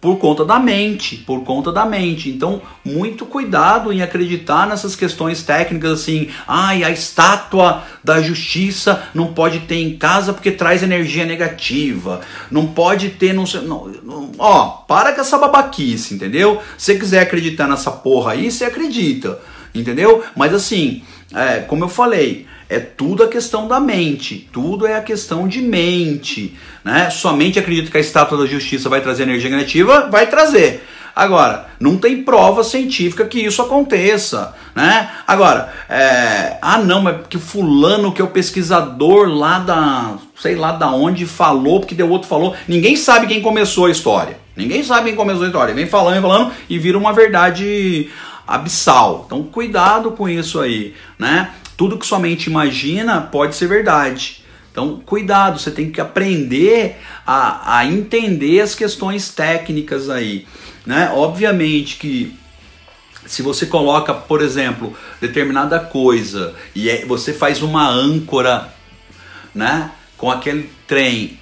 por 0.00 0.18
conta 0.18 0.44
da 0.44 0.58
mente, 0.58 1.16
por 1.16 1.42
conta 1.42 1.72
da 1.72 1.84
mente. 1.86 2.28
Então, 2.28 2.60
muito 2.84 3.24
cuidado 3.24 3.92
em 3.92 4.02
acreditar 4.02 4.66
nessas 4.66 4.94
questões 4.94 5.42
técnicas 5.42 5.92
assim, 5.92 6.28
ai, 6.46 6.84
a 6.84 6.90
estátua 6.90 7.82
da 8.04 8.20
justiça 8.20 9.02
não 9.14 9.32
pode 9.32 9.60
ter 9.60 9.76
em 9.76 9.96
casa 9.96 10.32
porque 10.32 10.50
traz 10.50 10.82
energia 10.82 11.24
negativa. 11.24 12.20
Não 12.50 12.66
pode 12.66 13.10
ter 13.10 13.32
não, 13.32 13.44
não, 13.62 13.88
não 14.02 14.32
ó, 14.38 14.68
para 14.86 15.12
com 15.12 15.20
essa 15.20 15.38
babaquice, 15.38 16.14
entendeu? 16.14 16.60
Se 16.76 16.92
você 16.92 16.98
quiser 16.98 17.20
acreditar 17.20 17.66
nessa 17.66 17.90
porra 17.90 18.32
aí, 18.32 18.50
você 18.50 18.64
acredita, 18.64 19.40
entendeu? 19.74 20.22
Mas 20.36 20.52
assim, 20.52 21.02
é, 21.34 21.60
como 21.60 21.84
eu 21.84 21.88
falei, 21.88 22.46
é 22.68 22.78
tudo 22.80 23.22
a 23.22 23.28
questão 23.28 23.68
da 23.68 23.78
mente, 23.78 24.48
tudo 24.52 24.86
é 24.86 24.96
a 24.96 25.02
questão 25.02 25.46
de 25.46 25.60
mente, 25.62 26.56
né? 26.84 27.10
Somente 27.10 27.58
acredito 27.58 27.90
que 27.90 27.96
a 27.96 28.00
estátua 28.00 28.38
da 28.38 28.46
justiça 28.46 28.88
vai 28.88 29.00
trazer 29.00 29.22
energia 29.22 29.50
negativa, 29.50 30.08
vai 30.10 30.26
trazer. 30.26 30.84
Agora, 31.14 31.68
não 31.80 31.96
tem 31.96 32.22
prova 32.22 32.62
científica 32.62 33.24
que 33.24 33.40
isso 33.40 33.62
aconteça, 33.62 34.54
né? 34.74 35.10
Agora, 35.26 35.72
é... 35.88 36.58
ah 36.60 36.76
não, 36.76 37.00
mas 37.00 37.26
que 37.26 37.38
fulano 37.38 38.12
que 38.12 38.20
é 38.20 38.24
o 38.24 38.28
pesquisador 38.28 39.26
lá 39.28 39.58
da, 39.58 40.16
sei 40.38 40.56
lá 40.56 40.72
da 40.72 40.90
onde 40.90 41.24
falou, 41.24 41.80
porque 41.80 41.94
deu 41.94 42.10
outro 42.10 42.28
falou, 42.28 42.54
ninguém 42.68 42.96
sabe 42.96 43.26
quem 43.26 43.40
começou 43.40 43.86
a 43.86 43.90
história. 43.90 44.36
Ninguém 44.54 44.82
sabe 44.82 45.06
quem 45.06 45.16
começou 45.16 45.44
a 45.44 45.46
história. 45.46 45.74
Vem 45.74 45.86
falando 45.86 46.18
e 46.18 46.22
falando 46.22 46.52
e 46.68 46.78
vira 46.78 46.98
uma 46.98 47.12
verdade 47.14 48.10
abissal. 48.46 49.24
Então, 49.26 49.42
cuidado 49.42 50.12
com 50.12 50.28
isso 50.28 50.60
aí, 50.60 50.94
né? 51.18 51.50
Tudo 51.76 51.98
que 51.98 52.06
sua 52.06 52.18
mente 52.18 52.48
imagina 52.48 53.20
pode 53.20 53.54
ser 53.54 53.66
verdade. 53.68 54.44
Então, 54.72 55.00
cuidado, 55.04 55.58
você 55.58 55.70
tem 55.70 55.90
que 55.90 56.00
aprender 56.00 56.98
a, 57.26 57.78
a 57.78 57.86
entender 57.86 58.60
as 58.60 58.74
questões 58.74 59.30
técnicas 59.30 60.10
aí. 60.10 60.46
Né? 60.84 61.10
Obviamente 61.14 61.96
que 61.96 62.36
se 63.26 63.42
você 63.42 63.66
coloca, 63.66 64.14
por 64.14 64.40
exemplo, 64.40 64.96
determinada 65.20 65.80
coisa 65.80 66.54
e 66.74 66.88
é, 66.88 67.04
você 67.04 67.32
faz 67.32 67.60
uma 67.60 67.88
âncora 67.88 68.72
né, 69.54 69.90
com 70.16 70.30
aquele 70.30 70.70
trem, 70.86 71.38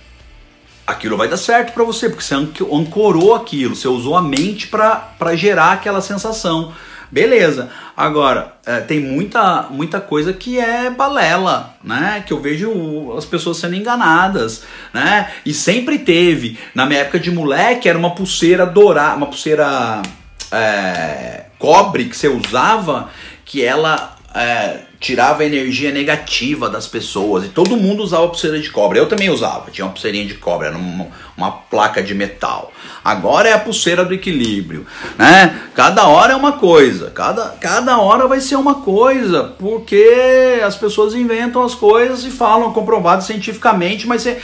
aquilo 0.86 1.16
vai 1.16 1.28
dar 1.28 1.36
certo 1.36 1.72
para 1.72 1.84
você, 1.84 2.08
porque 2.08 2.24
você 2.24 2.34
ancorou 2.34 3.34
aquilo, 3.34 3.74
você 3.74 3.88
usou 3.88 4.16
a 4.16 4.22
mente 4.22 4.68
para 4.68 5.36
gerar 5.36 5.72
aquela 5.72 6.00
sensação. 6.00 6.72
Beleza. 7.14 7.70
Agora, 7.96 8.56
é, 8.66 8.80
tem 8.80 8.98
muita, 8.98 9.68
muita 9.70 10.00
coisa 10.00 10.32
que 10.32 10.58
é 10.58 10.90
balela, 10.90 11.76
né? 11.80 12.24
Que 12.26 12.32
eu 12.32 12.40
vejo 12.40 13.14
as 13.16 13.24
pessoas 13.24 13.58
sendo 13.58 13.76
enganadas, 13.76 14.64
né? 14.92 15.30
E 15.46 15.54
sempre 15.54 16.00
teve. 16.00 16.58
Na 16.74 16.84
minha 16.84 17.02
época 17.02 17.20
de 17.20 17.30
moleque, 17.30 17.88
era 17.88 17.96
uma 17.96 18.16
pulseira 18.16 18.66
dourada, 18.66 19.14
uma 19.14 19.28
pulseira 19.28 20.02
é, 20.50 21.44
cobre 21.56 22.06
que 22.06 22.16
você 22.16 22.26
usava, 22.26 23.08
que 23.44 23.64
ela 23.64 24.16
é, 24.34 24.78
tirava 25.04 25.44
energia 25.44 25.92
negativa 25.92 26.70
das 26.70 26.86
pessoas. 26.86 27.44
E 27.44 27.48
todo 27.48 27.76
mundo 27.76 28.02
usava 28.02 28.26
pulseira 28.26 28.58
de 28.58 28.70
cobre. 28.70 28.98
Eu 28.98 29.06
também 29.06 29.28
usava, 29.28 29.70
tinha 29.70 29.84
uma 29.84 29.92
pulseirinha 29.92 30.24
de 30.24 30.32
cobre, 30.32 30.68
era 30.68 30.76
uma, 30.78 31.08
uma 31.36 31.52
placa 31.52 32.02
de 32.02 32.14
metal. 32.14 32.72
Agora 33.04 33.50
é 33.50 33.52
a 33.52 33.58
pulseira 33.58 34.02
do 34.02 34.14
equilíbrio, 34.14 34.86
né? 35.18 35.60
Cada 35.74 36.08
hora 36.08 36.32
é 36.32 36.36
uma 36.36 36.52
coisa, 36.52 37.10
cada, 37.10 37.48
cada 37.60 37.98
hora 37.98 38.26
vai 38.26 38.40
ser 38.40 38.56
uma 38.56 38.76
coisa, 38.76 39.54
porque 39.58 40.62
as 40.64 40.74
pessoas 40.74 41.14
inventam 41.14 41.62
as 41.62 41.74
coisas 41.74 42.24
e 42.24 42.30
falam 42.30 42.72
comprovado 42.72 43.22
cientificamente, 43.22 44.06
mas 44.06 44.22
você 44.22 44.40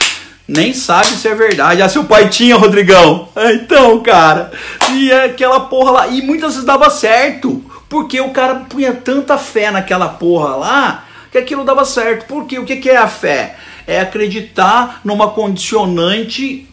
nem 0.47 0.75
sabe 0.75 1.07
se 1.07 1.27
é 1.27 1.33
verdade. 1.33 1.81
Ah, 1.81 1.89
seu 1.89 2.03
pai 2.03 2.29
tinha, 2.29 2.55
Rodrigão. 2.55 3.29
É, 3.35 3.53
então, 3.53 3.99
cara, 4.03 4.51
e 4.91 5.11
é 5.11 5.25
aquela 5.25 5.61
porra 5.61 5.91
lá, 5.91 6.07
e 6.07 6.21
muitas 6.21 6.51
vezes 6.51 6.65
dava 6.67 6.91
certo, 6.91 7.63
porque 7.91 8.21
o 8.21 8.29
cara 8.29 8.55
punha 8.69 8.93
tanta 8.93 9.37
fé 9.37 9.69
naquela 9.69 10.07
porra 10.07 10.55
lá, 10.55 11.05
que 11.29 11.37
aquilo 11.37 11.65
dava 11.65 11.83
certo. 11.83 12.25
Porque 12.25 12.57
o 12.57 12.63
que, 12.63 12.89
é 12.89 12.95
a 12.95 13.09
fé? 13.09 13.57
É 13.85 13.99
acreditar 13.99 15.01
numa 15.03 15.31
condicionante 15.31 16.69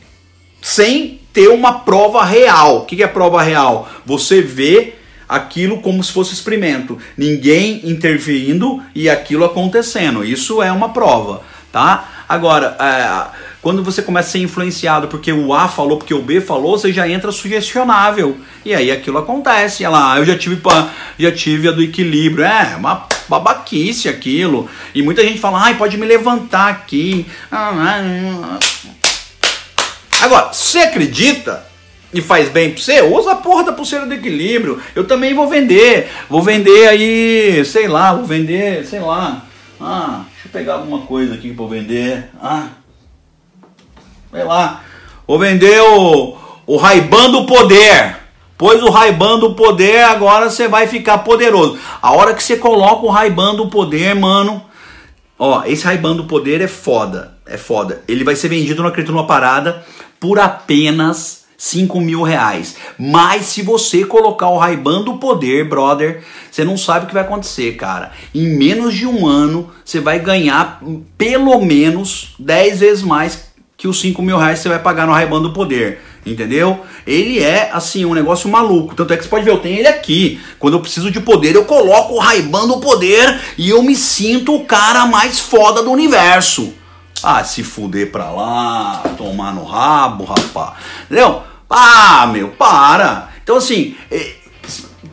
sem 0.62 1.20
ter 1.32 1.48
uma 1.48 1.80
prova 1.80 2.24
real. 2.24 2.76
O 2.78 2.84
que 2.84 3.02
é 3.02 3.06
prova 3.08 3.42
real? 3.42 3.88
Você 4.06 4.40
vê 4.40 4.94
aquilo 5.28 5.80
como 5.80 6.04
se 6.04 6.12
fosse 6.12 6.34
experimento. 6.34 6.96
Ninguém 7.16 7.80
intervindo 7.90 8.80
e 8.94 9.10
aquilo 9.10 9.44
acontecendo. 9.44 10.24
Isso 10.24 10.62
é 10.62 10.70
uma 10.70 10.90
prova, 10.90 11.42
tá? 11.72 12.24
Agora, 12.28 12.76
é, 12.78 13.47
quando 13.60 13.82
você 13.82 14.02
começa 14.02 14.28
a 14.28 14.32
ser 14.32 14.38
influenciado 14.38 15.08
porque 15.08 15.32
o 15.32 15.52
A 15.52 15.66
falou, 15.66 15.98
porque 15.98 16.14
o 16.14 16.22
B 16.22 16.40
falou, 16.40 16.78
você 16.78 16.92
já 16.92 17.08
entra 17.08 17.32
sugestionável. 17.32 18.38
E 18.64 18.74
aí 18.74 18.90
aquilo 18.90 19.18
acontece. 19.18 19.84
Ela, 19.84 20.12
ah, 20.12 20.18
eu 20.18 20.24
já 20.24 20.38
tive, 20.38 20.60
já 21.18 21.32
tive 21.32 21.68
a 21.68 21.72
do 21.72 21.82
equilíbrio. 21.82 22.44
É, 22.44 22.76
uma 22.76 23.06
babaquice 23.28 24.08
aquilo. 24.08 24.68
E 24.94 25.02
muita 25.02 25.22
gente 25.22 25.40
fala, 25.40 25.62
ai, 25.64 25.76
pode 25.76 25.96
me 25.96 26.06
levantar 26.06 26.68
aqui. 26.68 27.26
Agora, 30.20 30.52
você 30.52 30.78
acredita 30.78 31.66
e 32.12 32.22
faz 32.22 32.48
bem 32.48 32.70
pra 32.70 32.82
você, 32.82 33.02
usa 33.02 33.32
a 33.32 33.36
porra 33.36 33.64
da 33.64 33.72
pulseira 33.72 34.06
do 34.06 34.14
equilíbrio. 34.14 34.80
Eu 34.94 35.06
também 35.06 35.34
vou 35.34 35.48
vender. 35.48 36.08
Vou 36.28 36.42
vender 36.42 36.88
aí, 36.88 37.64
sei 37.64 37.88
lá, 37.88 38.14
vou 38.14 38.24
vender, 38.24 38.86
sei 38.86 39.00
lá. 39.00 39.44
Ah, 39.80 40.24
deixa 40.32 40.48
eu 40.48 40.52
pegar 40.52 40.74
alguma 40.74 41.02
coisa 41.02 41.34
aqui 41.34 41.52
pra 41.52 41.66
vender. 41.66 42.30
Ah, 42.40 42.68
sei 44.30 44.44
lá. 44.44 44.82
Vou 45.26 45.38
vender 45.38 45.80
o, 45.80 46.36
o 46.66 46.78
do 47.30 47.46
Poder. 47.46 48.16
Pois 48.56 48.82
o 48.82 48.90
Raiban 48.90 49.38
do 49.38 49.54
Poder, 49.54 50.02
agora 50.04 50.50
você 50.50 50.66
vai 50.66 50.88
ficar 50.88 51.18
poderoso. 51.18 51.78
A 52.02 52.12
hora 52.12 52.34
que 52.34 52.42
você 52.42 52.56
coloca 52.56 53.06
o 53.06 53.10
Raiban 53.10 53.54
do 53.54 53.68
Poder, 53.68 54.14
mano. 54.14 54.62
Ó, 55.38 55.62
esse 55.64 55.84
Raiban 55.84 56.16
do 56.16 56.24
Poder 56.24 56.60
é 56.60 56.66
foda. 56.66 57.34
É 57.46 57.56
foda. 57.56 58.02
Ele 58.08 58.24
vai 58.24 58.34
ser 58.34 58.48
vendido, 58.48 58.82
não 58.82 58.88
acredito, 58.88 59.12
numa 59.12 59.28
parada 59.28 59.84
por 60.18 60.40
apenas 60.40 61.44
5 61.56 62.00
mil 62.00 62.22
reais. 62.22 62.76
Mas 62.98 63.46
se 63.46 63.62
você 63.62 64.04
colocar 64.04 64.48
o 64.48 64.58
Raiban 64.58 65.02
do 65.02 65.18
Poder, 65.18 65.68
brother, 65.68 66.24
você 66.50 66.64
não 66.64 66.76
sabe 66.76 67.04
o 67.04 67.08
que 67.08 67.14
vai 67.14 67.22
acontecer, 67.22 67.76
cara. 67.76 68.12
Em 68.34 68.56
menos 68.56 68.94
de 68.94 69.06
um 69.06 69.26
ano, 69.26 69.70
você 69.84 70.00
vai 70.00 70.18
ganhar 70.18 70.82
pelo 71.16 71.60
menos 71.60 72.34
10 72.38 72.80
vezes 72.80 73.02
mais 73.02 73.47
que 73.78 73.86
os 73.86 74.00
5 74.00 74.20
mil 74.20 74.36
reais 74.36 74.58
você 74.58 74.68
vai 74.68 74.80
pagar 74.80 75.06
no 75.06 75.12
Raiban 75.12 75.40
do 75.40 75.52
Poder. 75.52 76.02
Entendeu? 76.26 76.84
Ele 77.06 77.38
é 77.38 77.70
assim 77.72 78.04
um 78.04 78.12
negócio 78.12 78.50
maluco. 78.50 78.92
Tanto 78.92 79.14
é 79.14 79.16
que 79.16 79.22
você 79.22 79.28
pode 79.28 79.44
ver, 79.44 79.52
eu 79.52 79.60
tenho 79.60 79.78
ele 79.78 79.86
aqui. 79.86 80.40
Quando 80.58 80.74
eu 80.74 80.80
preciso 80.80 81.12
de 81.12 81.20
poder, 81.20 81.54
eu 81.54 81.64
coloco 81.64 82.14
o 82.14 82.18
Raiban 82.18 82.66
do 82.66 82.80
poder 82.80 83.40
e 83.56 83.70
eu 83.70 83.80
me 83.80 83.94
sinto 83.94 84.52
o 84.52 84.64
cara 84.64 85.06
mais 85.06 85.38
foda 85.38 85.80
do 85.80 85.92
universo. 85.92 86.74
Ah, 87.22 87.44
se 87.44 87.62
fuder 87.62 88.10
pra 88.10 88.30
lá, 88.30 89.00
tomar 89.16 89.54
no 89.54 89.64
rabo, 89.64 90.24
rapaz. 90.24 90.72
Entendeu? 91.04 91.42
Ah, 91.70 92.28
meu, 92.32 92.48
para. 92.48 93.28
Então, 93.44 93.56
assim, 93.56 93.96
eh, 94.10 94.34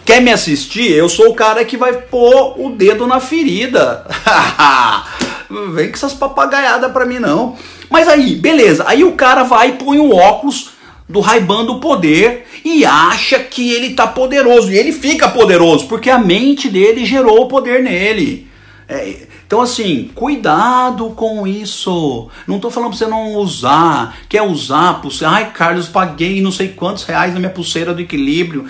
quer 0.04 0.22
me 0.22 0.32
assistir? 0.32 0.92
Eu 0.92 1.08
sou 1.08 1.30
o 1.30 1.36
cara 1.36 1.64
que 1.64 1.78
vai 1.78 1.94
pôr 1.94 2.60
o 2.60 2.72
dedo 2.72 3.06
na 3.06 3.20
ferida. 3.20 4.08
Vem 5.74 5.88
com 5.88 5.96
essas 5.96 6.14
papagaiadas 6.14 6.92
pra 6.92 7.06
mim, 7.06 7.20
não. 7.20 7.56
Mas 7.90 8.08
aí, 8.08 8.36
beleza. 8.36 8.84
Aí 8.88 9.04
o 9.04 9.14
cara 9.14 9.44
vai 9.44 9.70
e 9.70 9.74
põe 9.74 9.98
o 9.98 10.14
óculos 10.14 10.72
do 11.08 11.20
Raiban 11.20 11.66
do 11.66 11.80
poder 11.80 12.48
e 12.64 12.84
acha 12.84 13.40
que 13.40 13.72
ele 13.72 13.94
tá 13.94 14.08
poderoso. 14.08 14.72
E 14.72 14.78
ele 14.78 14.92
fica 14.92 15.30
poderoso, 15.30 15.88
porque 15.88 16.10
a 16.10 16.18
mente 16.18 16.70
dele 16.70 17.06
gerou 17.06 17.44
o 17.44 17.48
poder 17.48 17.84
nele. 17.84 18.48
É, 18.88 19.28
então, 19.46 19.62
assim, 19.62 20.10
cuidado 20.16 21.12
com 21.12 21.46
isso. 21.48 22.30
Não 22.48 22.56
estou 22.56 22.72
falando 22.72 22.90
para 22.90 22.98
você 22.98 23.08
não 23.08 23.36
usar. 23.36 24.18
Quer 24.28 24.42
usar 24.42 25.02
pulseira? 25.02 25.34
Ai, 25.34 25.52
Carlos, 25.52 25.88
paguei 25.88 26.42
não 26.42 26.52
sei 26.52 26.70
quantos 26.70 27.04
reais 27.04 27.34
na 27.34 27.40
minha 27.40 27.52
pulseira 27.52 27.94
do 27.94 28.02
equilíbrio. 28.02 28.66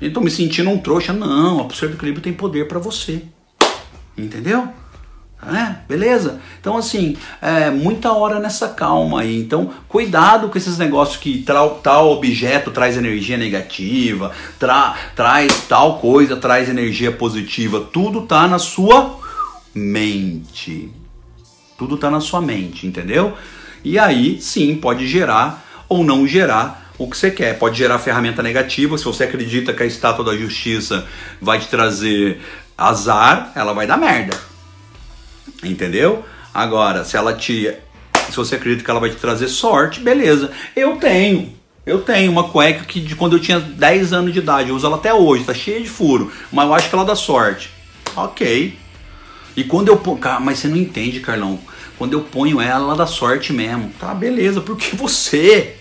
Estou 0.00 0.22
me 0.22 0.30
sentindo 0.30 0.70
um 0.70 0.78
trouxa. 0.78 1.12
Não, 1.12 1.60
a 1.60 1.64
pulseira 1.64 1.94
do 1.94 1.98
equilíbrio 1.98 2.22
tem 2.22 2.32
poder 2.32 2.68
para 2.68 2.78
você. 2.78 3.22
Entendeu? 4.16 4.68
É, 5.42 5.76
beleza? 5.88 6.38
Então, 6.60 6.76
assim, 6.76 7.16
é, 7.40 7.70
muita 7.70 8.12
hora 8.12 8.38
nessa 8.38 8.68
calma 8.68 9.22
aí. 9.22 9.40
Então, 9.40 9.70
cuidado 9.88 10.50
com 10.50 10.58
esses 10.58 10.76
negócios 10.76 11.16
que 11.16 11.42
tal, 11.42 11.76
tal 11.76 12.12
objeto 12.12 12.70
traz 12.70 12.96
energia 12.96 13.38
negativa, 13.38 14.32
tra, 14.58 14.94
traz 15.16 15.64
tal 15.66 15.98
coisa, 15.98 16.36
traz 16.36 16.68
energia 16.68 17.10
positiva. 17.10 17.80
Tudo 17.80 18.26
tá 18.26 18.46
na 18.46 18.58
sua 18.58 19.18
mente. 19.74 20.90
Tudo 21.78 21.94
está 21.94 22.10
na 22.10 22.20
sua 22.20 22.42
mente, 22.42 22.86
entendeu? 22.86 23.34
E 23.82 23.98
aí, 23.98 24.38
sim, 24.42 24.76
pode 24.76 25.06
gerar 25.06 25.64
ou 25.88 26.04
não 26.04 26.26
gerar 26.26 26.92
o 26.98 27.08
que 27.08 27.16
você 27.16 27.30
quer. 27.30 27.58
Pode 27.58 27.78
gerar 27.78 27.98
ferramenta 27.98 28.42
negativa. 28.42 28.98
Se 28.98 29.04
você 29.06 29.24
acredita 29.24 29.72
que 29.72 29.82
a 29.82 29.86
estátua 29.86 30.22
da 30.22 30.36
justiça 30.36 31.06
vai 31.40 31.58
te 31.58 31.68
trazer 31.68 32.42
azar, 32.76 33.52
ela 33.54 33.72
vai 33.72 33.86
dar 33.86 33.96
merda. 33.96 34.49
Entendeu? 35.62 36.24
Agora, 36.52 37.04
se 37.04 37.16
ela 37.16 37.34
te. 37.34 37.72
Se 38.30 38.36
você 38.36 38.56
acredita 38.56 38.84
que 38.84 38.90
ela 38.90 39.00
vai 39.00 39.10
te 39.10 39.16
trazer 39.16 39.48
sorte, 39.48 40.00
beleza. 40.00 40.50
Eu 40.74 40.96
tenho. 40.96 41.52
Eu 41.84 42.02
tenho 42.02 42.30
uma 42.30 42.48
cueca 42.48 42.84
que 42.84 43.00
de 43.00 43.16
quando 43.16 43.36
eu 43.36 43.40
tinha 43.40 43.58
10 43.58 44.12
anos 44.12 44.32
de 44.32 44.38
idade, 44.38 44.68
eu 44.68 44.76
uso 44.76 44.86
ela 44.86 44.96
até 44.96 45.12
hoje, 45.12 45.44
tá 45.44 45.54
cheia 45.54 45.80
de 45.80 45.88
furo, 45.88 46.30
mas 46.52 46.66
eu 46.66 46.74
acho 46.74 46.88
que 46.88 46.94
ela 46.94 47.04
dá 47.04 47.16
sorte. 47.16 47.70
Ok, 48.14 48.76
e 49.56 49.64
quando 49.64 49.88
eu 49.88 49.96
ponho. 49.96 50.18
Mas 50.40 50.58
você 50.58 50.68
não 50.68 50.76
entende, 50.76 51.20
Carlão. 51.20 51.58
Quando 51.98 52.14
eu 52.14 52.22
ponho 52.22 52.60
ela, 52.60 52.84
ela 52.84 52.96
dá 52.96 53.06
sorte 53.06 53.52
mesmo. 53.52 53.92
Tá, 53.98 54.14
beleza, 54.14 54.60
porque 54.60 54.96
você 54.96 55.74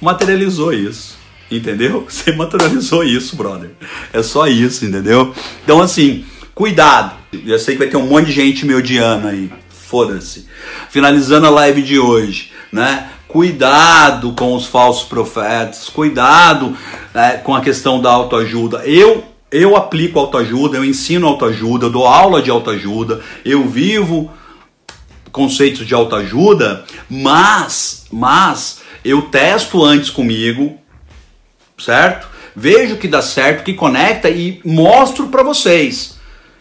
materializou 0.00 0.72
isso. 0.72 1.16
Entendeu? 1.50 2.04
Você 2.10 2.32
materializou 2.32 3.04
isso, 3.04 3.36
brother. 3.36 3.70
É 4.12 4.20
só 4.20 4.48
isso, 4.48 4.84
entendeu? 4.84 5.32
Então, 5.62 5.80
assim, 5.80 6.24
cuidado. 6.52 7.16
Eu 7.46 7.58
sei 7.58 7.74
que 7.74 7.78
vai 7.80 7.88
ter 7.88 7.96
um 7.96 8.06
monte 8.06 8.26
de 8.26 8.32
gente 8.32 8.64
me 8.64 8.74
odiando 8.74 9.28
aí. 9.28 9.50
Foda-se. 9.68 10.46
Finalizando 10.90 11.46
a 11.46 11.50
live 11.50 11.82
de 11.82 11.98
hoje, 11.98 12.52
né? 12.72 13.10
Cuidado 13.28 14.32
com 14.32 14.54
os 14.54 14.66
falsos 14.66 15.08
profetas. 15.08 15.88
Cuidado 15.88 16.76
né, 17.14 17.38
com 17.38 17.54
a 17.54 17.60
questão 17.60 18.00
da 18.00 18.10
autoajuda. 18.10 18.78
Eu 18.84 19.24
eu 19.50 19.76
aplico 19.76 20.18
autoajuda, 20.18 20.76
eu 20.76 20.84
ensino 20.84 21.26
autoajuda, 21.26 21.86
eu 21.86 21.90
dou 21.90 22.06
aula 22.06 22.42
de 22.42 22.50
autoajuda, 22.50 23.22
eu 23.44 23.66
vivo 23.68 24.30
conceitos 25.30 25.86
de 25.86 25.94
autoajuda, 25.94 26.84
mas, 27.08 28.06
mas 28.10 28.80
eu 29.04 29.22
testo 29.22 29.84
antes 29.84 30.10
comigo, 30.10 30.78
certo? 31.78 32.26
Vejo 32.56 32.96
que 32.96 33.06
dá 33.06 33.22
certo, 33.22 33.62
que 33.62 33.74
conecta 33.74 34.28
e 34.28 34.60
mostro 34.64 35.28
para 35.28 35.42
vocês. 35.42 36.16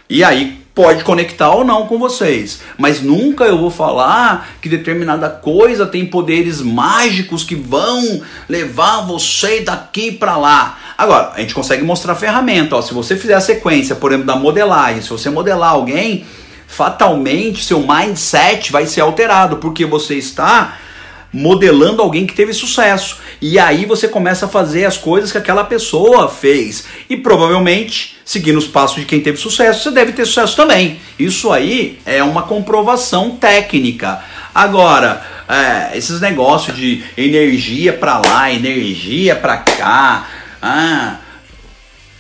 E 0.10 0.24
aí 0.24 0.65
pode 0.76 1.06
conectar 1.06 1.52
ou 1.52 1.64
não 1.64 1.88
com 1.88 1.98
vocês, 1.98 2.60
mas 2.78 3.02
nunca 3.02 3.46
eu 3.46 3.58
vou 3.58 3.72
falar 3.72 4.50
que 4.62 4.68
determinada 4.68 5.30
coisa 5.30 5.88
tem 5.88 6.06
poderes 6.06 6.62
mágicos 6.62 7.46
que 7.46 7.56
vão 7.56 8.22
levar 8.50 9.00
você 9.06 9.62
daqui 9.62 10.12
para 10.12 10.36
lá. 10.36 10.78
Agora, 10.98 11.32
a 11.34 11.40
gente 11.40 11.56
consegue 11.56 11.82
mostrar 11.82 12.14
ferramenta. 12.14 12.76
Ó, 12.76 12.82
se 12.82 12.94
você 12.94 13.16
fizer 13.16 13.36
a 13.36 13.42
sequência, 13.42 13.96
por 13.96 14.12
exemplo, 14.12 14.28
da 14.28 14.36
modelagem, 14.36 15.02
se 15.02 15.10
você 15.10 15.30
modelar 15.30 15.72
alguém, 15.72 16.26
fatalmente 16.68 17.64
seu 17.64 17.80
mindset 17.80 18.70
vai 18.70 18.86
ser 18.86 19.00
alterado, 19.00 19.58
porque 19.58 19.86
você 19.86 20.16
está 20.16 20.78
modelando 21.36 22.02
alguém 22.02 22.26
que 22.26 22.34
teve 22.34 22.54
sucesso. 22.54 23.18
E 23.42 23.60
aí 23.60 23.86
você 23.86 24.08
começa 24.08 24.46
a 24.46 24.50
fazer 24.50 24.86
as 24.86 24.98
coisas 24.98 25.32
que 25.32 25.38
aquela 25.38 25.66
pessoa 25.66 26.30
fez. 26.30 26.86
E 27.10 27.18
provavelmente, 27.18 28.18
seguindo 28.24 28.58
os 28.58 28.68
passos 28.68 29.02
de 29.02 29.06
quem 29.06 29.20
teve 29.20 29.38
sucesso, 29.38 29.84
você 29.84 29.92
deve 29.92 30.14
ter 30.14 30.26
sucesso 30.26 30.56
também. 30.56 31.00
Isso 31.20 31.52
aí 31.52 32.00
é 32.06 32.24
uma 32.24 32.44
comprovação 32.44 33.32
técnica. 33.32 34.24
Agora, 34.54 35.22
é, 35.50 35.98
esses 35.98 36.22
negócios 36.22 36.76
de 36.76 37.04
energia 37.18 37.92
para 37.92 38.18
lá, 38.18 38.52
energia 38.52 39.36
para 39.36 39.58
cá, 39.58 40.28
ah, 40.62 41.18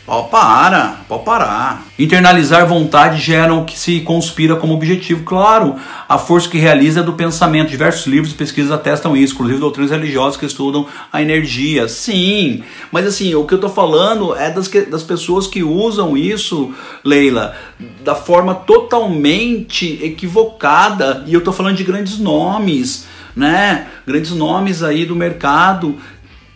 Parar, 0.05 1.03
pode 1.07 1.25
parar. 1.25 1.83
Internalizar 1.97 2.67
vontade 2.67 3.19
gera 3.19 3.55
o 3.55 3.65
que 3.65 3.77
se 3.77 4.01
conspira 4.01 4.55
como 4.55 4.75
objetivo. 4.75 5.23
Claro, 5.23 5.77
a 6.07 6.19
força 6.19 6.47
que 6.47 6.59
realiza 6.59 6.99
é 6.99 7.03
do 7.03 7.13
pensamento. 7.13 7.71
Diversos 7.71 8.05
livros 8.05 8.31
e 8.31 8.35
pesquisas 8.35 8.71
atestam 8.71 9.17
isso, 9.17 9.33
inclusive 9.33 9.59
doutrinas 9.59 9.89
religiosas 9.89 10.37
que 10.37 10.45
estudam 10.45 10.85
a 11.11 11.23
energia. 11.23 11.87
Sim, 11.87 12.63
mas 12.91 13.07
assim, 13.07 13.33
o 13.33 13.45
que 13.45 13.55
eu 13.55 13.57
estou 13.57 13.69
falando 13.69 14.35
é 14.35 14.51
das, 14.51 14.67
que, 14.67 14.81
das 14.81 15.01
pessoas 15.01 15.47
que 15.47 15.63
usam 15.63 16.15
isso, 16.15 16.71
Leila, 17.03 17.55
da 18.03 18.13
forma 18.13 18.53
totalmente 18.53 19.99
equivocada. 20.03 21.23
E 21.25 21.33
eu 21.33 21.39
estou 21.39 21.51
falando 21.53 21.77
de 21.77 21.83
grandes 21.83 22.19
nomes, 22.19 23.07
né? 23.35 23.87
Grandes 24.05 24.31
nomes 24.31 24.83
aí 24.83 25.03
do 25.03 25.15
mercado 25.15 25.97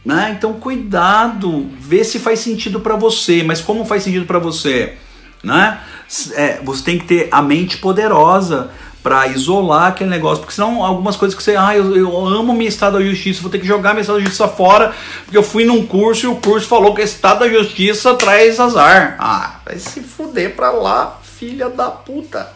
né? 0.05 0.35
Então 0.37 0.53
cuidado, 0.53 1.69
vê 1.79 2.03
se 2.03 2.19
faz 2.19 2.39
sentido 2.39 2.79
para 2.79 2.95
você, 2.95 3.43
mas 3.43 3.61
como 3.61 3.85
faz 3.85 4.03
sentido 4.03 4.25
para 4.25 4.39
você, 4.39 4.93
né? 5.43 5.79
É, 6.33 6.59
você 6.63 6.83
tem 6.83 6.97
que 6.97 7.05
ter 7.05 7.27
a 7.31 7.41
mente 7.41 7.77
poderosa 7.77 8.71
para 9.01 9.27
isolar 9.27 9.89
aquele 9.89 10.09
negócio, 10.09 10.39
porque 10.39 10.53
senão 10.53 10.83
algumas 10.83 11.15
coisas 11.15 11.37
que 11.37 11.41
você, 11.41 11.55
ah, 11.55 11.75
eu, 11.75 11.95
eu 11.95 12.27
amo 12.27 12.53
minha 12.53 12.67
estado 12.67 12.97
da 12.97 13.03
justiça, 13.03 13.41
vou 13.41 13.49
ter 13.49 13.59
que 13.59 13.67
jogar 13.67 13.93
minha 13.93 14.01
estado 14.01 14.17
da 14.17 14.23
justiça 14.23 14.47
fora, 14.47 14.93
porque 15.23 15.37
eu 15.37 15.43
fui 15.43 15.63
num 15.63 15.85
curso 15.85 16.25
e 16.25 16.29
o 16.29 16.35
curso 16.35 16.67
falou 16.67 16.93
que 16.93 17.01
estado 17.01 17.39
da 17.39 17.49
justiça 17.49 18.13
traz 18.15 18.59
azar. 18.59 19.15
Ah, 19.19 19.59
vai 19.65 19.79
se 19.79 20.01
fuder 20.01 20.55
pra 20.55 20.71
lá, 20.71 21.17
filha 21.23 21.69
da 21.69 21.89
puta. 21.89 22.51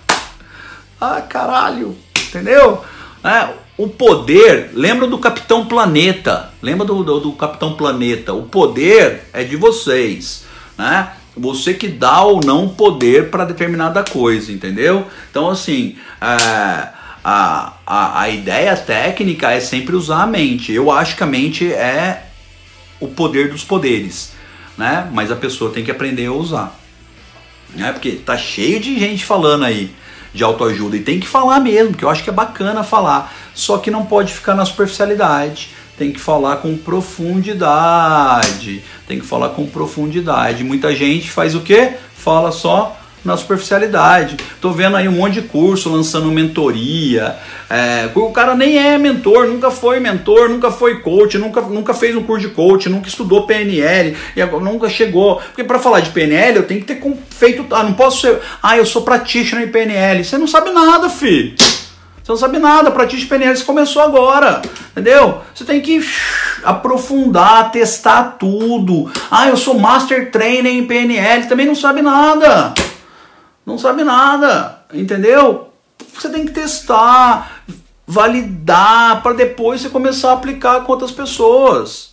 Ah, 0.99 1.21
caralho, 1.21 1.97
entendeu? 2.27 2.83
É, 3.23 3.53
o 3.77 3.87
poder, 3.87 4.69
lembra 4.73 5.07
do 5.07 5.17
Capitão 5.17 5.65
Planeta, 5.65 6.53
lembra 6.61 6.85
do, 6.85 7.03
do, 7.03 7.19
do 7.19 7.31
Capitão 7.33 7.73
Planeta, 7.73 8.33
o 8.33 8.43
poder 8.43 9.23
é 9.33 9.43
de 9.43 9.55
vocês, 9.55 10.45
né? 10.77 11.13
você 11.35 11.73
que 11.73 11.87
dá 11.87 12.21
ou 12.21 12.39
não 12.43 12.69
poder 12.69 13.29
para 13.29 13.45
determinada 13.45 14.03
coisa, 14.03 14.51
entendeu? 14.51 15.07
Então, 15.29 15.49
assim, 15.49 15.95
é, 16.21 16.89
a, 17.23 17.73
a, 17.85 18.21
a 18.21 18.29
ideia 18.29 18.75
técnica 18.75 19.51
é 19.51 19.59
sempre 19.59 19.95
usar 19.95 20.23
a 20.23 20.27
mente. 20.27 20.71
Eu 20.71 20.91
acho 20.91 21.15
que 21.15 21.23
a 21.23 21.27
mente 21.27 21.71
é 21.71 22.25
o 22.99 23.07
poder 23.07 23.49
dos 23.49 23.63
poderes, 23.63 24.33
né? 24.77 25.09
Mas 25.11 25.31
a 25.31 25.35
pessoa 25.35 25.71
tem 25.71 25.83
que 25.83 25.91
aprender 25.91 26.27
a 26.27 26.31
usar, 26.31 26.79
né? 27.73 27.91
Porque 27.91 28.11
tá 28.11 28.37
cheio 28.37 28.79
de 28.79 28.99
gente 28.99 29.25
falando 29.25 29.65
aí 29.65 29.91
de 30.33 30.43
autoajuda 30.43 30.97
e 30.97 31.01
tem 31.01 31.19
que 31.19 31.27
falar 31.27 31.59
mesmo, 31.59 31.95
que 31.95 32.03
eu 32.03 32.09
acho 32.09 32.23
que 32.23 32.29
é 32.29 32.33
bacana 32.33 32.83
falar, 32.83 33.33
só 33.53 33.77
que 33.77 33.91
não 33.91 34.05
pode 34.05 34.33
ficar 34.33 34.55
na 34.55 34.65
superficialidade 34.65 35.69
tem 35.97 36.11
que 36.11 36.19
falar 36.19 36.57
com 36.57 36.75
profundidade. 36.75 38.83
Tem 39.07 39.19
que 39.19 39.25
falar 39.25 39.49
com 39.49 39.67
profundidade. 39.67 40.63
Muita 40.63 40.95
gente 40.95 41.29
faz 41.29 41.55
o 41.55 41.61
quê? 41.61 41.93
Fala 42.15 42.51
só 42.51 42.97
na 43.23 43.37
superficialidade. 43.37 44.37
Tô 44.59 44.71
vendo 44.71 44.97
aí 44.97 45.07
um 45.07 45.13
monte 45.13 45.35
de 45.35 45.43
curso 45.43 45.89
lançando 45.89 46.31
mentoria. 46.31 47.35
É, 47.69 48.09
o 48.13 48.31
cara 48.31 48.55
nem 48.55 48.77
é 48.77 48.97
mentor, 48.97 49.47
nunca 49.47 49.71
foi 49.71 49.99
mentor, 49.99 50.49
nunca 50.49 50.71
foi 50.71 50.99
coach, 50.99 51.37
nunca, 51.37 51.61
nunca 51.61 51.93
fez 51.93 52.15
um 52.15 52.23
curso 52.23 52.47
de 52.47 52.53
coach, 52.53 52.89
nunca 52.89 53.07
estudou 53.07 53.47
PNL, 53.47 54.15
e 54.35 54.41
agora, 54.41 54.63
nunca 54.63 54.89
chegou. 54.89 55.37
Porque 55.37 55.63
para 55.63 55.79
falar 55.79 56.01
de 56.01 56.11
PNL 56.11 56.57
eu 56.57 56.63
tenho 56.63 56.81
que 56.81 56.93
ter 56.93 57.01
feito. 57.29 57.65
Ah, 57.71 57.83
não 57.83 57.93
posso 57.93 58.21
ser. 58.21 58.39
Ah, 58.61 58.77
eu 58.77 58.85
sou 58.85 59.01
practitioner 59.01 59.67
em 59.67 59.71
PNL. 59.71 60.23
Você 60.23 60.37
não 60.37 60.47
sabe 60.47 60.71
nada, 60.71 61.09
filho. 61.09 61.55
Você 62.23 62.31
não 62.31 62.37
sabe 62.37 62.57
nada, 62.57 62.89
para 62.89 63.05
ti 63.05 63.17
de 63.17 63.25
PNL 63.25 63.53
você 63.53 63.65
começou 63.65 64.01
agora, 64.01 64.61
entendeu? 64.91 65.41
Você 65.53 65.65
tem 65.65 65.81
que 65.81 66.01
aprofundar, 66.63 67.69
testar 67.69 68.37
tudo. 68.39 69.11
Ah, 69.29 69.49
eu 69.49 69.57
sou 69.57 69.77
Master 69.77 70.31
Trainer 70.31 70.71
em 70.71 70.87
PNL, 70.87 71.47
também 71.47 71.65
não 71.65 71.75
sabe 71.75 72.01
nada. 72.01 72.73
Não 73.65 73.77
sabe 73.77 74.03
nada, 74.03 74.83
entendeu? 74.93 75.69
Você 76.13 76.29
tem 76.29 76.45
que 76.45 76.51
testar, 76.51 77.63
validar, 78.05 79.23
para 79.23 79.33
depois 79.33 79.81
você 79.81 79.89
começar 79.89 80.31
a 80.31 80.33
aplicar 80.33 80.81
com 80.81 80.91
outras 80.91 81.11
pessoas. 81.11 82.11